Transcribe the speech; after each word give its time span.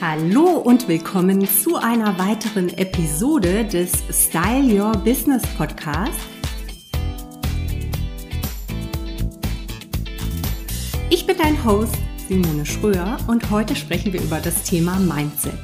Hallo 0.00 0.58
und 0.58 0.86
willkommen 0.86 1.44
zu 1.48 1.74
einer 1.74 2.16
weiteren 2.20 2.68
Episode 2.68 3.64
des 3.64 3.90
Style 4.12 4.80
Your 4.80 4.92
Business 4.92 5.42
Podcast. 5.56 6.20
Ich 11.10 11.26
bin 11.26 11.36
dein 11.36 11.64
Host 11.64 11.96
Simone 12.28 12.64
Schröer 12.64 13.16
und 13.26 13.50
heute 13.50 13.74
sprechen 13.74 14.12
wir 14.12 14.22
über 14.22 14.38
das 14.38 14.62
Thema 14.62 15.00
Mindset. 15.00 15.58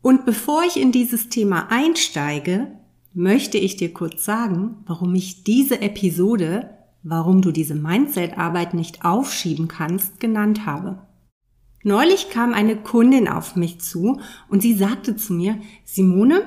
Und 0.00 0.24
bevor 0.24 0.62
ich 0.62 0.80
in 0.80 0.92
dieses 0.92 1.30
Thema 1.30 1.66
einsteige, 1.72 2.68
möchte 3.12 3.58
ich 3.58 3.74
dir 3.74 3.92
kurz 3.92 4.24
sagen, 4.24 4.84
warum 4.86 5.16
ich 5.16 5.42
diese 5.42 5.80
Episode, 5.80 6.70
warum 7.02 7.42
du 7.42 7.50
diese 7.50 7.74
Mindset-Arbeit 7.74 8.74
nicht 8.74 9.04
aufschieben 9.04 9.66
kannst, 9.66 10.20
genannt 10.20 10.64
habe. 10.64 11.09
Neulich 11.82 12.28
kam 12.28 12.52
eine 12.52 12.76
Kundin 12.76 13.26
auf 13.26 13.56
mich 13.56 13.80
zu 13.80 14.20
und 14.48 14.60
sie 14.60 14.74
sagte 14.74 15.16
zu 15.16 15.32
mir, 15.32 15.58
Simone, 15.84 16.42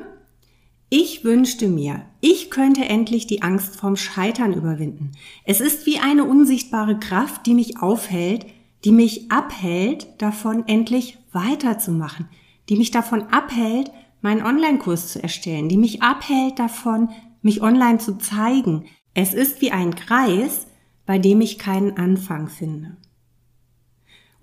ich 0.89 1.23
wünschte 1.23 1.69
mir, 1.69 2.05
ich 2.21 2.51
könnte 2.51 2.85
endlich 2.85 3.25
die 3.25 3.41
Angst 3.41 3.77
vorm 3.77 3.95
Scheitern 3.95 4.53
überwinden. 4.53 5.13
Es 5.43 5.59
ist 5.59 5.87
wie 5.87 5.97
eine 5.97 6.23
unsichtbare 6.23 6.99
Kraft, 6.99 7.47
die 7.47 7.55
mich 7.55 7.81
aufhält, 7.81 8.45
die 8.85 8.91
mich 8.91 9.31
abhält, 9.31 10.07
davon 10.19 10.67
endlich 10.67 11.17
weiterzumachen, 11.31 12.27
die 12.69 12.75
mich 12.75 12.91
davon 12.91 13.23
abhält, 13.23 13.91
meinen 14.21 14.45
Online-Kurs 14.45 15.11
zu 15.11 15.23
erstellen, 15.23 15.67
die 15.67 15.77
mich 15.77 16.03
abhält 16.03 16.59
davon, 16.59 17.09
mich 17.41 17.63
online 17.63 17.97
zu 17.97 18.19
zeigen. 18.19 18.85
Es 19.15 19.33
ist 19.33 19.61
wie 19.61 19.71
ein 19.71 19.95
Kreis, 19.95 20.67
bei 21.07 21.17
dem 21.17 21.41
ich 21.41 21.57
keinen 21.57 21.97
Anfang 21.97 22.49
finde. 22.49 22.97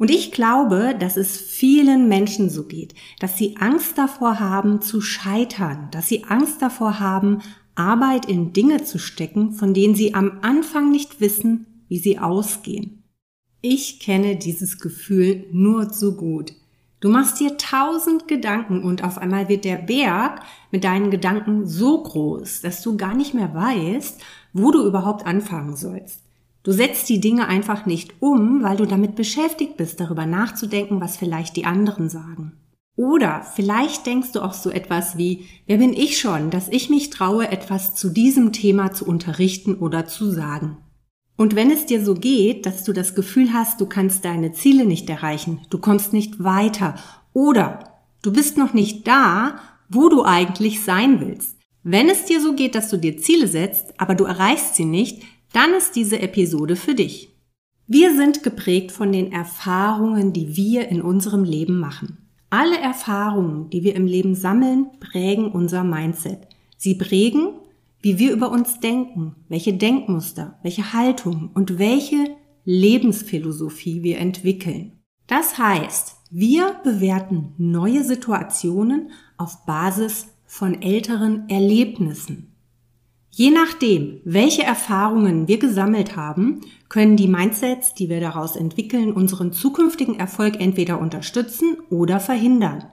Und 0.01 0.11
ich 0.11 0.33
glaube, 0.33 0.97
dass 0.99 1.19
es 1.19 1.37
vielen 1.37 2.09
Menschen 2.09 2.49
so 2.49 2.65
geht, 2.65 2.95
dass 3.19 3.37
sie 3.37 3.59
Angst 3.59 3.99
davor 3.99 4.41
haben 4.41 4.81
zu 4.81 5.03
scheitern, 5.03 5.89
dass 5.91 6.09
sie 6.09 6.25
Angst 6.25 6.63
davor 6.63 7.01
haben, 7.01 7.43
Arbeit 7.75 8.25
in 8.25 8.55
Dinge 8.55 8.83
zu 8.83 8.99
stecken, 8.99 9.53
von 9.53 9.75
denen 9.75 9.95
sie 9.95 10.15
am 10.15 10.39
Anfang 10.41 10.91
nicht 10.91 11.21
wissen, 11.21 11.85
wie 11.89 11.99
sie 11.99 12.19
ausgehen. 12.19 13.03
Ich 13.61 14.01
kenne 14.01 14.37
dieses 14.37 14.79
Gefühl 14.79 15.45
nur 15.53 15.93
zu 15.93 16.17
gut. 16.17 16.55
Du 17.01 17.11
machst 17.11 17.39
dir 17.39 17.59
tausend 17.59 18.27
Gedanken 18.27 18.83
und 18.83 19.05
auf 19.05 19.19
einmal 19.19 19.51
wird 19.51 19.67
der 19.67 19.77
Berg 19.77 20.41
mit 20.71 20.85
deinen 20.85 21.11
Gedanken 21.11 21.67
so 21.67 22.03
groß, 22.03 22.63
dass 22.63 22.81
du 22.81 22.97
gar 22.97 23.15
nicht 23.15 23.35
mehr 23.35 23.55
weißt, 23.55 24.19
wo 24.55 24.71
du 24.71 24.83
überhaupt 24.83 25.27
anfangen 25.27 25.77
sollst. 25.77 26.30
Du 26.63 26.73
setzt 26.73 27.09
die 27.09 27.21
Dinge 27.21 27.49
einfach 27.49 27.87
nicht 27.87 28.15
um, 28.21 28.63
weil 28.63 28.77
du 28.77 28.87
damit 28.87 29.15
beschäftigt 29.15 29.77
bist, 29.77 30.01
darüber 30.01 30.27
nachzudenken, 30.27 31.01
was 31.01 31.17
vielleicht 31.17 31.57
die 31.57 31.65
anderen 31.65 32.09
sagen. 32.09 32.53
Oder 32.97 33.47
vielleicht 33.55 34.05
denkst 34.05 34.33
du 34.33 34.41
auch 34.43 34.53
so 34.53 34.69
etwas 34.69 35.17
wie, 35.17 35.47
wer 35.67 35.79
bin 35.79 35.95
ich 35.95 36.19
schon, 36.19 36.51
dass 36.51 36.69
ich 36.69 36.91
mich 36.91 37.09
traue, 37.09 37.51
etwas 37.51 37.95
zu 37.95 38.11
diesem 38.11 38.53
Thema 38.53 38.93
zu 38.93 39.07
unterrichten 39.07 39.75
oder 39.77 40.07
zu 40.07 40.31
sagen. 40.31 40.77
Und 41.39 41.57
wenn 41.57 41.71
es 41.71 41.87
dir 41.87 42.05
so 42.05 42.13
geht, 42.13 42.67
dass 42.67 42.85
du 42.85 42.93
das 42.93 43.15
Gefühl 43.15 43.55
hast, 43.55 43.81
du 43.81 43.87
kannst 43.87 44.27
deine 44.27 44.53
Ziele 44.53 44.85
nicht 44.85 45.09
erreichen, 45.09 45.63
du 45.71 45.79
kommst 45.79 46.13
nicht 46.13 46.45
weiter 46.45 46.97
oder 47.33 47.85
du 48.21 48.35
bist 48.35 48.59
noch 48.59 48.75
nicht 48.75 49.09
da, 49.09 49.59
wo 49.89 50.11
du 50.11 50.23
eigentlich 50.23 50.85
sein 50.85 51.21
willst. 51.21 51.57
Wenn 51.83 52.11
es 52.11 52.27
dir 52.27 52.43
so 52.43 52.53
geht, 52.53 52.75
dass 52.75 52.91
du 52.91 52.99
dir 52.99 53.17
Ziele 53.17 53.49
setzt, 53.49 53.99
aber 53.99 54.15
du 54.15 54.25
erreichst 54.25 54.75
sie 54.75 54.85
nicht, 54.85 55.23
dann 55.53 55.75
ist 55.75 55.97
diese 55.97 56.21
Episode 56.21 56.77
für 56.77 56.95
dich. 56.95 57.31
Wir 57.87 58.15
sind 58.15 58.43
geprägt 58.43 58.93
von 58.93 59.11
den 59.11 59.33
Erfahrungen, 59.33 60.33
die 60.33 60.57
wir 60.57 60.89
in 60.89 61.03
unserem 61.03 61.43
Leben 61.43 61.79
machen. 61.79 62.19
Alle 62.49 62.79
Erfahrungen, 62.79 63.71
die 63.71 63.83
wir 63.83 63.95
im 63.97 64.07
Leben 64.07 64.35
sammeln, 64.35 64.87
prägen 65.01 65.51
unser 65.51 65.85
Mindset. 65.85 66.49
Sie 66.77 66.95
prägen, 66.95 67.55
wie 68.01 68.19
wir 68.19 68.33
über 68.33 68.51
uns 68.51 68.81
denken, 68.81 69.37
welche 69.49 69.75
Denkmuster, 69.75 70.59
welche 70.63 70.93
Haltung 70.93 71.51
und 71.55 71.79
welche 71.79 72.37
Lebensphilosophie 72.65 74.03
wir 74.03 74.19
entwickeln. 74.19 75.01
Das 75.27 75.59
heißt, 75.59 76.17
wir 76.31 76.77
bewerten 76.85 77.55
neue 77.59 78.05
Situationen 78.05 79.11
auf 79.37 79.65
Basis 79.67 80.29
von 80.47 80.81
älteren 80.83 81.49
Erlebnissen. 81.49 82.50
Je 83.33 83.51
nachdem, 83.51 84.21
welche 84.25 84.65
Erfahrungen 84.65 85.47
wir 85.47 85.59
gesammelt 85.59 86.17
haben, 86.17 86.61
können 86.89 87.17
die 87.17 87.29
Mindsets, 87.29 87.95
die 87.95 88.09
wir 88.09 88.21
daraus 88.21 88.57
entwickeln, 88.57 89.13
unseren 89.13 89.53
zukünftigen 89.53 90.19
Erfolg 90.19 90.61
entweder 90.61 91.01
unterstützen 91.01 91.77
oder 91.91 92.19
verhindern. 92.19 92.91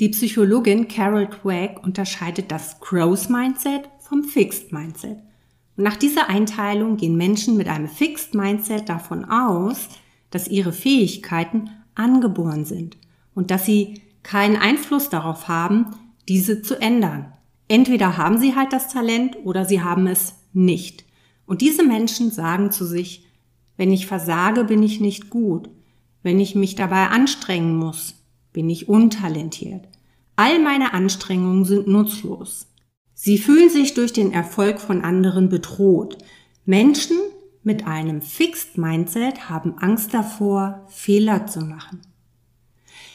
Die 0.00 0.08
Psychologin 0.08 0.88
Carol 0.88 1.26
Dweck 1.26 1.80
unterscheidet 1.82 2.50
das 2.50 2.80
Growth 2.80 3.30
Mindset 3.30 3.88
vom 4.00 4.24
Fixed 4.24 4.72
Mindset. 4.72 5.18
Und 5.76 5.84
nach 5.84 5.96
dieser 5.96 6.28
Einteilung 6.28 6.96
gehen 6.96 7.16
Menschen 7.16 7.56
mit 7.56 7.68
einem 7.68 7.88
Fixed 7.88 8.34
Mindset 8.34 8.88
davon 8.88 9.24
aus, 9.24 9.88
dass 10.30 10.48
ihre 10.48 10.72
Fähigkeiten 10.72 11.70
angeboren 11.94 12.64
sind 12.64 12.96
und 13.34 13.50
dass 13.50 13.64
sie 13.64 14.02
keinen 14.22 14.56
Einfluss 14.56 15.08
darauf 15.08 15.48
haben, 15.48 15.86
diese 16.28 16.62
zu 16.62 16.80
ändern. 16.80 17.32
Entweder 17.68 18.16
haben 18.16 18.38
sie 18.38 18.56
halt 18.56 18.72
das 18.72 18.88
Talent 18.88 19.36
oder 19.44 19.64
sie 19.64 19.82
haben 19.82 20.06
es 20.06 20.34
nicht. 20.52 21.04
Und 21.46 21.60
diese 21.60 21.84
Menschen 21.84 22.30
sagen 22.30 22.72
zu 22.72 22.84
sich, 22.84 23.26
wenn 23.76 23.92
ich 23.92 24.06
versage, 24.06 24.64
bin 24.64 24.82
ich 24.82 25.00
nicht 25.00 25.30
gut. 25.30 25.68
Wenn 26.22 26.40
ich 26.40 26.54
mich 26.54 26.74
dabei 26.74 27.08
anstrengen 27.08 27.76
muss, 27.76 28.14
bin 28.52 28.68
ich 28.68 28.88
untalentiert. 28.88 29.86
All 30.36 30.58
meine 30.58 30.94
Anstrengungen 30.94 31.64
sind 31.64 31.86
nutzlos. 31.86 32.66
Sie 33.14 33.38
fühlen 33.38 33.70
sich 33.70 33.94
durch 33.94 34.12
den 34.12 34.32
Erfolg 34.32 34.80
von 34.80 35.02
anderen 35.02 35.48
bedroht. 35.48 36.18
Menschen 36.64 37.16
mit 37.62 37.86
einem 37.86 38.22
Fixed 38.22 38.78
Mindset 38.78 39.50
haben 39.50 39.78
Angst 39.78 40.14
davor, 40.14 40.86
Fehler 40.88 41.46
zu 41.46 41.60
machen. 41.60 42.00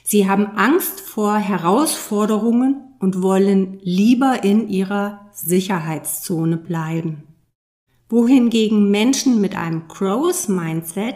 Sie 0.03 0.29
haben 0.29 0.45
Angst 0.57 0.99
vor 0.99 1.37
Herausforderungen 1.37 2.92
und 3.03 3.21
wollen 3.21 3.79
lieber 3.81 4.45
in 4.45 4.69
ihrer 4.69 5.29
Sicherheitszone 5.33 6.55
bleiben. 6.55 7.23
Wohingegen 8.07 8.91
Menschen 8.91 9.41
mit 9.41 9.57
einem 9.57 9.89
Growth 9.89 10.47
Mindset 10.47 11.15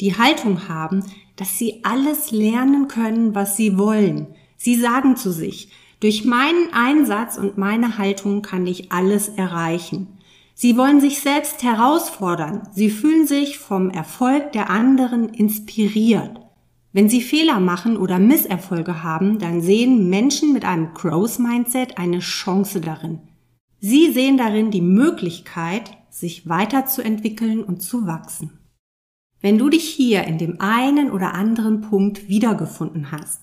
die 0.00 0.16
Haltung 0.16 0.68
haben, 0.68 1.02
dass 1.34 1.58
sie 1.58 1.80
alles 1.82 2.30
lernen 2.30 2.86
können, 2.86 3.34
was 3.34 3.56
sie 3.56 3.76
wollen. 3.76 4.28
Sie 4.56 4.76
sagen 4.76 5.16
zu 5.16 5.32
sich, 5.32 5.72
durch 5.98 6.24
meinen 6.24 6.72
Einsatz 6.72 7.36
und 7.36 7.58
meine 7.58 7.98
Haltung 7.98 8.40
kann 8.42 8.64
ich 8.68 8.92
alles 8.92 9.28
erreichen. 9.28 10.18
Sie 10.54 10.76
wollen 10.76 11.00
sich 11.00 11.18
selbst 11.18 11.64
herausfordern. 11.64 12.68
Sie 12.72 12.90
fühlen 12.90 13.26
sich 13.26 13.58
vom 13.58 13.90
Erfolg 13.90 14.52
der 14.52 14.70
anderen 14.70 15.30
inspiriert. 15.30 16.43
Wenn 16.94 17.08
Sie 17.08 17.22
Fehler 17.22 17.58
machen 17.58 17.96
oder 17.96 18.20
Misserfolge 18.20 19.02
haben, 19.02 19.40
dann 19.40 19.60
sehen 19.60 20.08
Menschen 20.08 20.52
mit 20.52 20.64
einem 20.64 20.94
Growth 20.94 21.40
Mindset 21.40 21.98
eine 21.98 22.20
Chance 22.20 22.80
darin. 22.80 23.18
Sie 23.80 24.12
sehen 24.12 24.38
darin 24.38 24.70
die 24.70 24.80
Möglichkeit, 24.80 25.90
sich 26.08 26.48
weiterzuentwickeln 26.48 27.64
und 27.64 27.82
zu 27.82 28.06
wachsen. 28.06 28.60
Wenn 29.40 29.58
du 29.58 29.70
dich 29.70 29.82
hier 29.82 30.22
in 30.22 30.38
dem 30.38 30.60
einen 30.60 31.10
oder 31.10 31.34
anderen 31.34 31.80
Punkt 31.80 32.28
wiedergefunden 32.28 33.10
hast, 33.10 33.40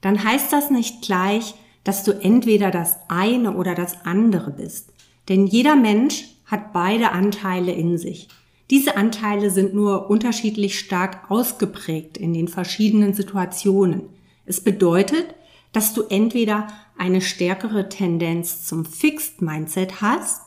dann 0.00 0.24
heißt 0.24 0.50
das 0.50 0.70
nicht 0.70 1.02
gleich, 1.02 1.54
dass 1.84 2.04
du 2.04 2.12
entweder 2.12 2.70
das 2.70 2.96
eine 3.08 3.54
oder 3.54 3.74
das 3.74 4.06
andere 4.06 4.50
bist. 4.50 4.94
Denn 5.28 5.46
jeder 5.46 5.76
Mensch 5.76 6.24
hat 6.46 6.72
beide 6.72 7.12
Anteile 7.12 7.72
in 7.72 7.98
sich. 7.98 8.28
Diese 8.70 8.96
Anteile 8.96 9.50
sind 9.50 9.74
nur 9.74 10.08
unterschiedlich 10.08 10.78
stark 10.78 11.30
ausgeprägt 11.30 12.16
in 12.16 12.32
den 12.32 12.48
verschiedenen 12.48 13.12
Situationen. 13.12 14.08
Es 14.46 14.62
bedeutet, 14.62 15.34
dass 15.72 15.92
du 15.92 16.02
entweder 16.02 16.68
eine 16.96 17.20
stärkere 17.20 17.88
Tendenz 17.88 18.64
zum 18.64 18.84
Fixed 18.84 19.42
Mindset 19.42 20.00
hast 20.00 20.40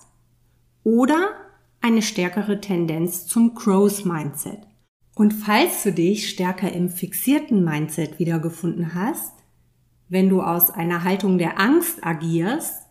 oder 0.84 1.32
eine 1.82 2.02
stärkere 2.02 2.60
Tendenz 2.60 3.28
zum 3.28 3.54
Growth 3.54 4.06
Mindset. 4.06 4.60
Und 5.16 5.34
falls 5.34 5.84
du 5.84 5.92
dich 5.92 6.30
stärker 6.30 6.72
im 6.72 6.90
fixierten 6.90 7.64
Mindset 7.64 8.20
wiedergefunden 8.20 8.94
hast, 8.94 9.34
wenn 10.10 10.30
du 10.30 10.42
aus 10.42 10.72
einer 10.72 11.04
Haltung 11.04 11.38
der 11.38 11.60
Angst 11.60 12.04
agierst, 12.06 12.84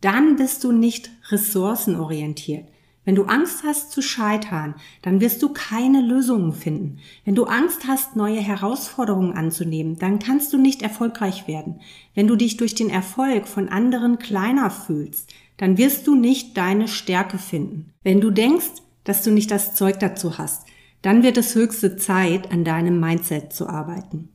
dann 0.00 0.36
bist 0.36 0.64
du 0.64 0.72
nicht 0.72 1.10
ressourcenorientiert. 1.28 2.68
Wenn 3.04 3.14
du 3.14 3.24
Angst 3.24 3.64
hast 3.64 3.92
zu 3.92 4.00
scheitern, 4.00 4.74
dann 5.02 5.20
wirst 5.20 5.42
du 5.42 5.50
keine 5.50 6.00
Lösungen 6.00 6.52
finden. 6.52 6.98
Wenn 7.24 7.34
du 7.34 7.44
Angst 7.44 7.86
hast, 7.86 8.16
neue 8.16 8.40
Herausforderungen 8.40 9.34
anzunehmen, 9.34 9.98
dann 9.98 10.18
kannst 10.18 10.52
du 10.52 10.58
nicht 10.58 10.80
erfolgreich 10.80 11.46
werden. 11.46 11.80
Wenn 12.14 12.26
du 12.26 12.36
dich 12.36 12.56
durch 12.56 12.74
den 12.74 12.88
Erfolg 12.88 13.46
von 13.46 13.68
anderen 13.68 14.18
kleiner 14.18 14.70
fühlst, 14.70 15.34
dann 15.58 15.76
wirst 15.76 16.06
du 16.06 16.14
nicht 16.14 16.56
deine 16.56 16.88
Stärke 16.88 17.38
finden. 17.38 17.92
Wenn 18.02 18.20
du 18.20 18.30
denkst, 18.30 18.82
dass 19.04 19.22
du 19.22 19.30
nicht 19.30 19.50
das 19.50 19.74
Zeug 19.74 20.00
dazu 20.00 20.38
hast, 20.38 20.66
dann 21.02 21.22
wird 21.22 21.36
es 21.36 21.54
höchste 21.54 21.96
Zeit, 21.96 22.50
an 22.50 22.64
deinem 22.64 22.98
Mindset 22.98 23.52
zu 23.52 23.68
arbeiten. 23.68 24.30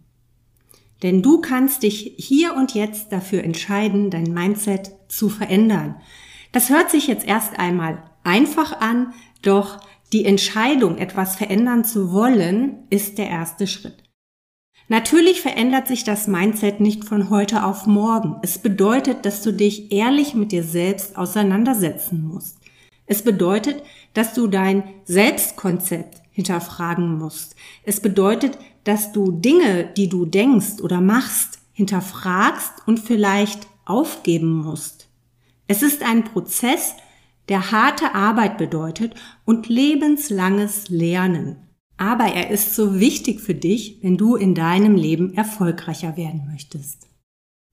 Denn 1.01 1.23
du 1.23 1.41
kannst 1.41 1.83
dich 1.83 2.13
hier 2.17 2.55
und 2.55 2.75
jetzt 2.75 3.11
dafür 3.11 3.43
entscheiden, 3.43 4.11
dein 4.11 4.33
Mindset 4.33 4.91
zu 5.07 5.29
verändern. 5.29 5.95
Das 6.51 6.69
hört 6.69 6.91
sich 6.91 7.07
jetzt 7.07 7.25
erst 7.25 7.57
einmal 7.57 8.03
einfach 8.23 8.79
an, 8.81 9.13
doch 9.41 9.79
die 10.11 10.25
Entscheidung, 10.25 10.97
etwas 10.97 11.35
verändern 11.35 11.85
zu 11.85 12.11
wollen, 12.11 12.79
ist 12.89 13.17
der 13.17 13.29
erste 13.29 13.67
Schritt. 13.67 14.03
Natürlich 14.87 15.41
verändert 15.41 15.87
sich 15.87 16.03
das 16.03 16.27
Mindset 16.27 16.79
nicht 16.79 17.05
von 17.05 17.29
heute 17.29 17.63
auf 17.63 17.85
morgen. 17.85 18.37
Es 18.41 18.57
bedeutet, 18.57 19.23
dass 19.23 19.43
du 19.43 19.53
dich 19.53 19.91
ehrlich 19.91 20.33
mit 20.33 20.51
dir 20.51 20.63
selbst 20.63 21.15
auseinandersetzen 21.15 22.23
musst. 22.27 22.57
Es 23.05 23.21
bedeutet, 23.21 23.83
dass 24.13 24.33
du 24.33 24.47
dein 24.47 24.83
Selbstkonzept 25.05 26.21
hinterfragen 26.31 27.19
musst. 27.19 27.55
Es 27.83 27.99
bedeutet, 27.99 28.57
dass 28.83 29.11
du 29.11 29.31
Dinge, 29.31 29.85
die 29.95 30.09
du 30.09 30.25
denkst 30.25 30.81
oder 30.81 31.01
machst, 31.01 31.59
hinterfragst 31.73 32.73
und 32.87 32.99
vielleicht 32.99 33.67
aufgeben 33.85 34.57
musst. 34.57 35.07
Es 35.67 35.83
ist 35.83 36.01
ein 36.01 36.23
Prozess, 36.23 36.95
der 37.49 37.71
harte 37.71 38.15
Arbeit 38.15 38.57
bedeutet 38.57 39.15
und 39.45 39.67
lebenslanges 39.67 40.89
Lernen 40.89 41.69
aber 41.99 42.33
er 42.33 42.49
ist 42.49 42.75
so 42.75 42.97
wichtig 42.99 43.41
für 43.41 43.53
dich, 43.53 43.99
wenn 44.01 44.15
du 44.15 44.37
in 44.37 44.55
deinem 44.55 44.95
Leben 44.95 45.33
erfolgreicher 45.33 46.15
werden 46.15 46.47
möchtest. 46.49 47.07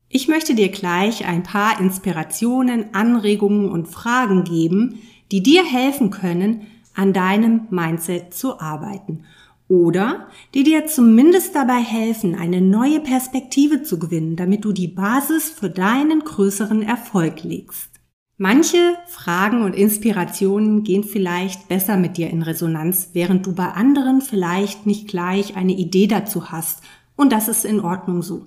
Ich 0.09 0.27
möchte 0.27 0.57
dir 0.57 0.69
gleich 0.69 1.27
ein 1.27 1.45
paar 1.45 1.81
Inspirationen, 1.81 2.93
Anregungen 2.93 3.69
und 3.69 3.87
Fragen 3.87 4.43
geben, 4.43 5.01
die 5.31 5.45
dir 5.45 5.65
helfen 5.65 6.11
können, 6.11 6.67
an 6.95 7.13
deinem 7.13 7.69
Mindset 7.71 8.35
zu 8.35 8.59
arbeiten 8.59 9.25
oder 9.69 10.29
die 10.55 10.65
dir 10.65 10.87
zumindest 10.87 11.55
dabei 11.55 11.81
helfen, 11.81 12.35
eine 12.35 12.61
neue 12.61 13.01
Perspektive 13.01 13.85
zu 13.85 13.99
gewinnen, 13.99 14.35
damit 14.35 14.65
du 14.65 14.73
die 14.73 14.89
Basis 14.89 15.51
für 15.51 15.71
deinen 15.71 16.21
größeren 16.21 16.83
Erfolg 16.83 17.45
legst. 17.45 17.96
Manche 18.39 18.99
Fragen 19.07 19.63
und 19.63 19.75
Inspirationen 19.75 20.83
gehen 20.85 21.05
vielleicht 21.05 21.69
besser 21.69 21.97
mit 21.97 22.19
dir 22.19 22.29
in 22.29 22.43
Resonanz, 22.43 23.11
während 23.15 23.47
du 23.47 23.55
bei 23.55 23.69
anderen 23.69 24.21
vielleicht 24.21 24.85
nicht 24.85 25.09
gleich 25.09 25.57
eine 25.57 25.73
Idee 25.73 26.07
dazu 26.07 26.51
hast. 26.51 26.83
Und 27.17 27.33
das 27.33 27.49
ist 27.49 27.65
in 27.65 27.81
Ordnung 27.81 28.23
so. 28.23 28.47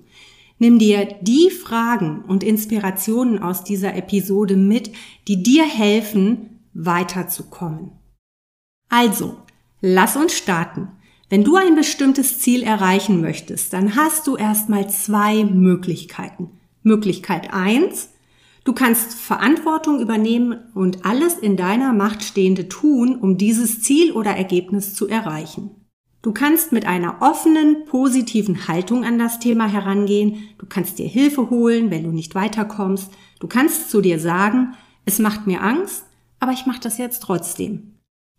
Nimm 0.60 0.78
dir 0.78 1.08
die 1.22 1.50
Fragen 1.50 2.22
und 2.28 2.44
Inspirationen 2.44 3.42
aus 3.42 3.64
dieser 3.64 3.96
Episode 3.96 4.56
mit, 4.56 4.92
die 5.26 5.42
dir 5.42 5.64
helfen, 5.64 6.60
weiterzukommen. 6.72 7.90
Also, 8.88 9.38
lass 9.80 10.16
uns 10.16 10.34
starten. 10.34 10.88
Wenn 11.30 11.42
du 11.42 11.56
ein 11.56 11.74
bestimmtes 11.74 12.38
Ziel 12.38 12.62
erreichen 12.62 13.20
möchtest, 13.20 13.72
dann 13.72 13.96
hast 13.96 14.26
du 14.26 14.36
erstmal 14.36 14.88
zwei 14.88 15.44
Möglichkeiten. 15.44 16.50
Möglichkeit 16.82 17.52
eins: 17.52 18.10
Du 18.64 18.74
kannst 18.74 19.14
Verantwortung 19.14 20.00
übernehmen 20.00 20.58
und 20.74 21.06
alles 21.06 21.34
in 21.34 21.56
deiner 21.56 21.92
Macht 21.92 22.22
Stehende 22.22 22.68
tun, 22.68 23.16
um 23.16 23.38
dieses 23.38 23.80
Ziel 23.82 24.12
oder 24.12 24.32
Ergebnis 24.32 24.94
zu 24.94 25.08
erreichen. 25.08 25.70
Du 26.22 26.32
kannst 26.32 26.70
mit 26.70 26.84
einer 26.84 27.22
offenen, 27.22 27.86
positiven 27.86 28.68
Haltung 28.68 29.04
an 29.04 29.18
das 29.18 29.38
Thema 29.38 29.66
herangehen. 29.66 30.50
Du 30.58 30.66
kannst 30.66 30.98
dir 30.98 31.08
Hilfe 31.08 31.48
holen, 31.48 31.90
wenn 31.90 32.04
du 32.04 32.10
nicht 32.10 32.34
weiterkommst. 32.34 33.10
Du 33.38 33.46
kannst 33.48 33.90
zu 33.90 34.02
dir 34.02 34.20
sagen, 34.20 34.74
es 35.06 35.18
macht 35.18 35.46
mir 35.46 35.62
Angst, 35.62 36.04
aber 36.38 36.52
ich 36.52 36.66
mache 36.66 36.80
das 36.80 36.98
jetzt 36.98 37.20
trotzdem. 37.20 37.94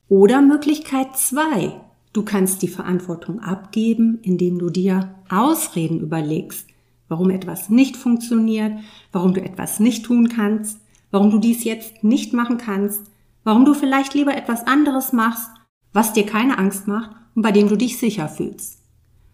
Oder 0.08 0.44
Möglichkeit 0.44 1.18
zwei: 1.18 1.82
Du 2.14 2.22
kannst 2.22 2.62
die 2.62 2.68
Verantwortung 2.68 3.40
abgeben, 3.40 4.20
indem 4.22 4.60
du 4.60 4.70
dir 4.70 5.16
Ausreden 5.30 6.00
überlegst 6.02 6.71
warum 7.12 7.30
etwas 7.30 7.70
nicht 7.70 7.98
funktioniert, 7.98 8.80
warum 9.12 9.34
du 9.34 9.44
etwas 9.44 9.80
nicht 9.80 10.06
tun 10.06 10.30
kannst, 10.30 10.80
warum 11.12 11.30
du 11.30 11.38
dies 11.38 11.64
jetzt 11.64 12.04
nicht 12.04 12.34
machen 12.34 12.58
kannst, 12.58 13.04
warum 13.44 13.66
du 13.66 13.74
vielleicht 13.74 14.14
lieber 14.14 14.36
etwas 14.36 14.66
anderes 14.66 15.14
machst, 15.14 15.50
was 15.94 16.14
dir 16.14 16.26
keine 16.26 16.58
Angst 16.58 16.88
macht 16.88 17.12
und 17.36 17.42
bei 17.42 17.52
dem 17.52 17.68
du 17.68 17.76
dich 17.76 18.00
sicher 18.00 18.30
fühlst. 18.30 18.80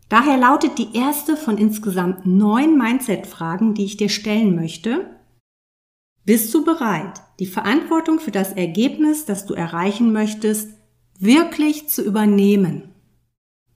Daher 0.09 0.37
lautet 0.37 0.77
die 0.77 0.95
erste 0.95 1.37
von 1.37 1.57
insgesamt 1.57 2.25
neun 2.25 2.77
Mindset-Fragen, 2.77 3.73
die 3.73 3.85
ich 3.85 3.97
dir 3.97 4.09
stellen 4.09 4.55
möchte. 4.55 5.05
Bist 6.25 6.53
du 6.53 6.63
bereit, 6.63 7.21
die 7.39 7.45
Verantwortung 7.45 8.19
für 8.19 8.31
das 8.31 8.53
Ergebnis, 8.53 9.25
das 9.25 9.45
du 9.45 9.53
erreichen 9.53 10.11
möchtest, 10.11 10.71
wirklich 11.19 11.89
zu 11.89 12.01
übernehmen? 12.03 12.93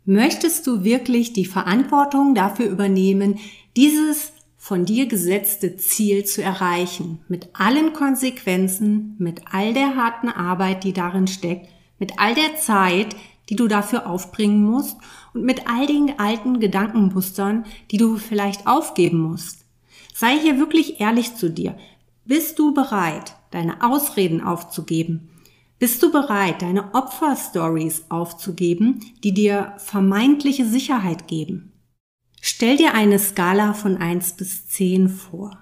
Möchtest 0.05 0.65
du 0.65 0.83
wirklich 0.83 1.33
die 1.33 1.45
Verantwortung 1.45 2.33
dafür 2.33 2.67
übernehmen, 2.67 3.39
dieses 3.75 4.33
von 4.57 4.85
dir 4.85 5.07
gesetzte 5.07 5.75
Ziel 5.77 6.23
zu 6.23 6.43
erreichen, 6.43 7.19
mit 7.27 7.49
allen 7.53 7.93
Konsequenzen, 7.93 9.15
mit 9.17 9.41
all 9.51 9.73
der 9.73 9.95
harten 9.95 10.29
Arbeit, 10.29 10.83
die 10.83 10.93
darin 10.93 11.25
steckt, 11.25 11.67
mit 11.97 12.19
all 12.19 12.35
der 12.35 12.55
Zeit, 12.57 13.15
die 13.49 13.55
du 13.55 13.67
dafür 13.67 14.07
aufbringen 14.07 14.63
musst 14.63 14.97
und 15.33 15.43
mit 15.43 15.67
all 15.67 15.87
den 15.87 16.19
alten 16.19 16.59
Gedankenmustern, 16.59 17.65
die 17.89 17.97
du 17.97 18.17
vielleicht 18.17 18.67
aufgeben 18.67 19.19
musst. 19.19 19.65
Sei 20.13 20.37
hier 20.37 20.59
wirklich 20.59 20.99
ehrlich 20.99 21.35
zu 21.35 21.49
dir. 21.49 21.75
Bist 22.25 22.59
du 22.59 22.73
bereit, 22.73 23.35
deine 23.49 23.83
Ausreden 23.83 24.41
aufzugeben? 24.41 25.30
Bist 25.81 26.03
du 26.03 26.11
bereit, 26.11 26.61
deine 26.61 26.93
Opferstories 26.93 28.05
aufzugeben, 28.09 29.03
die 29.23 29.33
dir 29.33 29.73
vermeintliche 29.77 30.63
Sicherheit 30.63 31.27
geben? 31.27 31.73
Stell 32.39 32.77
dir 32.77 32.93
eine 32.93 33.17
Skala 33.17 33.73
von 33.73 33.97
1 33.97 34.33
bis 34.33 34.67
10 34.67 35.09
vor. 35.09 35.57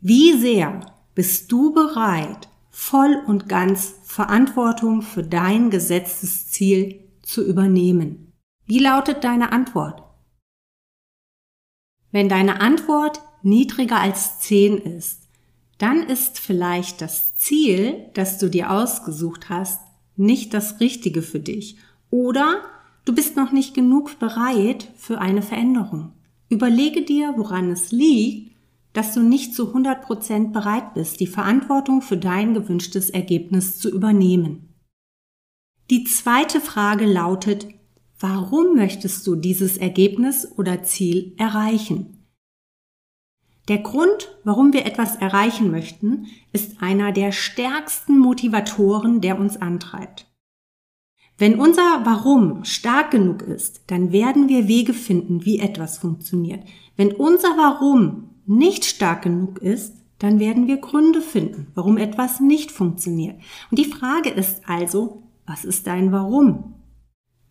Wie 0.00 0.36
sehr 0.36 0.80
bist 1.14 1.52
du 1.52 1.72
bereit, 1.72 2.48
voll 2.70 3.22
und 3.28 3.48
ganz 3.48 3.94
Verantwortung 4.02 5.00
für 5.00 5.22
dein 5.22 5.70
gesetztes 5.70 6.50
Ziel 6.50 7.08
zu 7.22 7.46
übernehmen? 7.46 8.32
Wie 8.66 8.80
lautet 8.80 9.22
deine 9.22 9.52
Antwort? 9.52 10.02
Wenn 12.10 12.28
deine 12.28 12.60
Antwort 12.60 13.22
niedriger 13.44 14.00
als 14.00 14.40
10 14.40 14.78
ist, 14.78 15.21
dann 15.82 16.02
ist 16.04 16.38
vielleicht 16.38 17.00
das 17.00 17.36
Ziel, 17.36 18.06
das 18.14 18.38
du 18.38 18.48
dir 18.48 18.70
ausgesucht 18.70 19.48
hast, 19.48 19.80
nicht 20.16 20.54
das 20.54 20.80
Richtige 20.80 21.22
für 21.22 21.40
dich 21.40 21.76
oder 22.10 22.62
Du 23.04 23.12
bist 23.14 23.36
noch 23.36 23.50
nicht 23.50 23.74
genug 23.74 24.18
bereit 24.20 24.88
für 24.96 25.20
eine 25.20 25.42
Veränderung. 25.42 26.12
Überlege 26.48 27.02
dir, 27.02 27.34
woran 27.36 27.70
es 27.70 27.90
liegt, 27.90 28.52
dass 28.92 29.12
du 29.12 29.20
nicht 29.20 29.54
zu 29.54 29.68
100 29.68 30.02
Prozent 30.02 30.52
bereit 30.52 30.94
bist, 30.94 31.18
die 31.18 31.26
Verantwortung 31.26 32.02
für 32.02 32.16
dein 32.16 32.54
gewünschtes 32.54 33.10
Ergebnis 33.10 33.78
zu 33.78 33.90
übernehmen. 33.90 34.68
Die 35.90 36.04
zweite 36.04 36.60
Frage 36.60 37.06
lautet, 37.06 37.66
warum 38.20 38.76
möchtest 38.76 39.26
du 39.26 39.34
dieses 39.34 39.78
Ergebnis 39.78 40.46
oder 40.56 40.84
Ziel 40.84 41.34
erreichen? 41.38 42.11
Der 43.68 43.78
Grund, 43.78 44.36
warum 44.44 44.72
wir 44.72 44.86
etwas 44.86 45.16
erreichen 45.16 45.70
möchten, 45.70 46.26
ist 46.52 46.82
einer 46.82 47.12
der 47.12 47.32
stärksten 47.32 48.18
Motivatoren, 48.18 49.20
der 49.20 49.38
uns 49.38 49.56
antreibt. 49.56 50.26
Wenn 51.38 51.58
unser 51.58 52.04
Warum 52.04 52.64
stark 52.64 53.10
genug 53.10 53.42
ist, 53.42 53.82
dann 53.86 54.12
werden 54.12 54.48
wir 54.48 54.68
Wege 54.68 54.94
finden, 54.94 55.44
wie 55.44 55.58
etwas 55.58 55.98
funktioniert. 55.98 56.64
Wenn 56.96 57.12
unser 57.12 57.48
Warum 57.56 58.30
nicht 58.46 58.84
stark 58.84 59.22
genug 59.22 59.58
ist, 59.58 59.94
dann 60.18 60.38
werden 60.38 60.66
wir 60.66 60.76
Gründe 60.76 61.20
finden, 61.20 61.68
warum 61.74 61.96
etwas 61.96 62.38
nicht 62.38 62.70
funktioniert. 62.70 63.40
Und 63.70 63.78
die 63.78 63.86
Frage 63.86 64.30
ist 64.30 64.62
also, 64.68 65.22
was 65.46 65.64
ist 65.64 65.86
dein 65.86 66.12
Warum? 66.12 66.74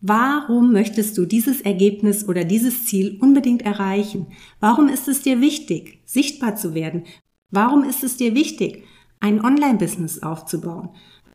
Warum 0.04 0.72
möchtest 0.72 1.16
du 1.16 1.26
dieses 1.26 1.60
Ergebnis 1.60 2.28
oder 2.28 2.44
dieses 2.44 2.86
Ziel 2.86 3.18
unbedingt 3.20 3.62
erreichen? 3.62 4.26
Warum 4.58 4.88
ist 4.88 5.06
es 5.06 5.22
dir 5.22 5.40
wichtig, 5.40 6.02
sichtbar 6.04 6.56
zu 6.56 6.74
werden? 6.74 7.04
Warum 7.50 7.84
ist 7.84 8.02
es 8.02 8.16
dir 8.16 8.34
wichtig, 8.34 8.82
ein 9.20 9.44
Online-Business 9.44 10.20
aufzubauen? 10.20 10.88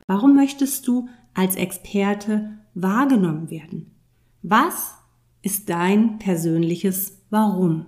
Warum 0.06 0.36
möchtest 0.36 0.86
du 0.86 1.08
als 1.32 1.56
Experte 1.56 2.58
wahrgenommen 2.74 3.50
werden? 3.50 3.94
Was 4.42 4.94
ist 5.40 5.70
dein 5.70 6.18
persönliches 6.18 7.22
Warum? 7.30 7.86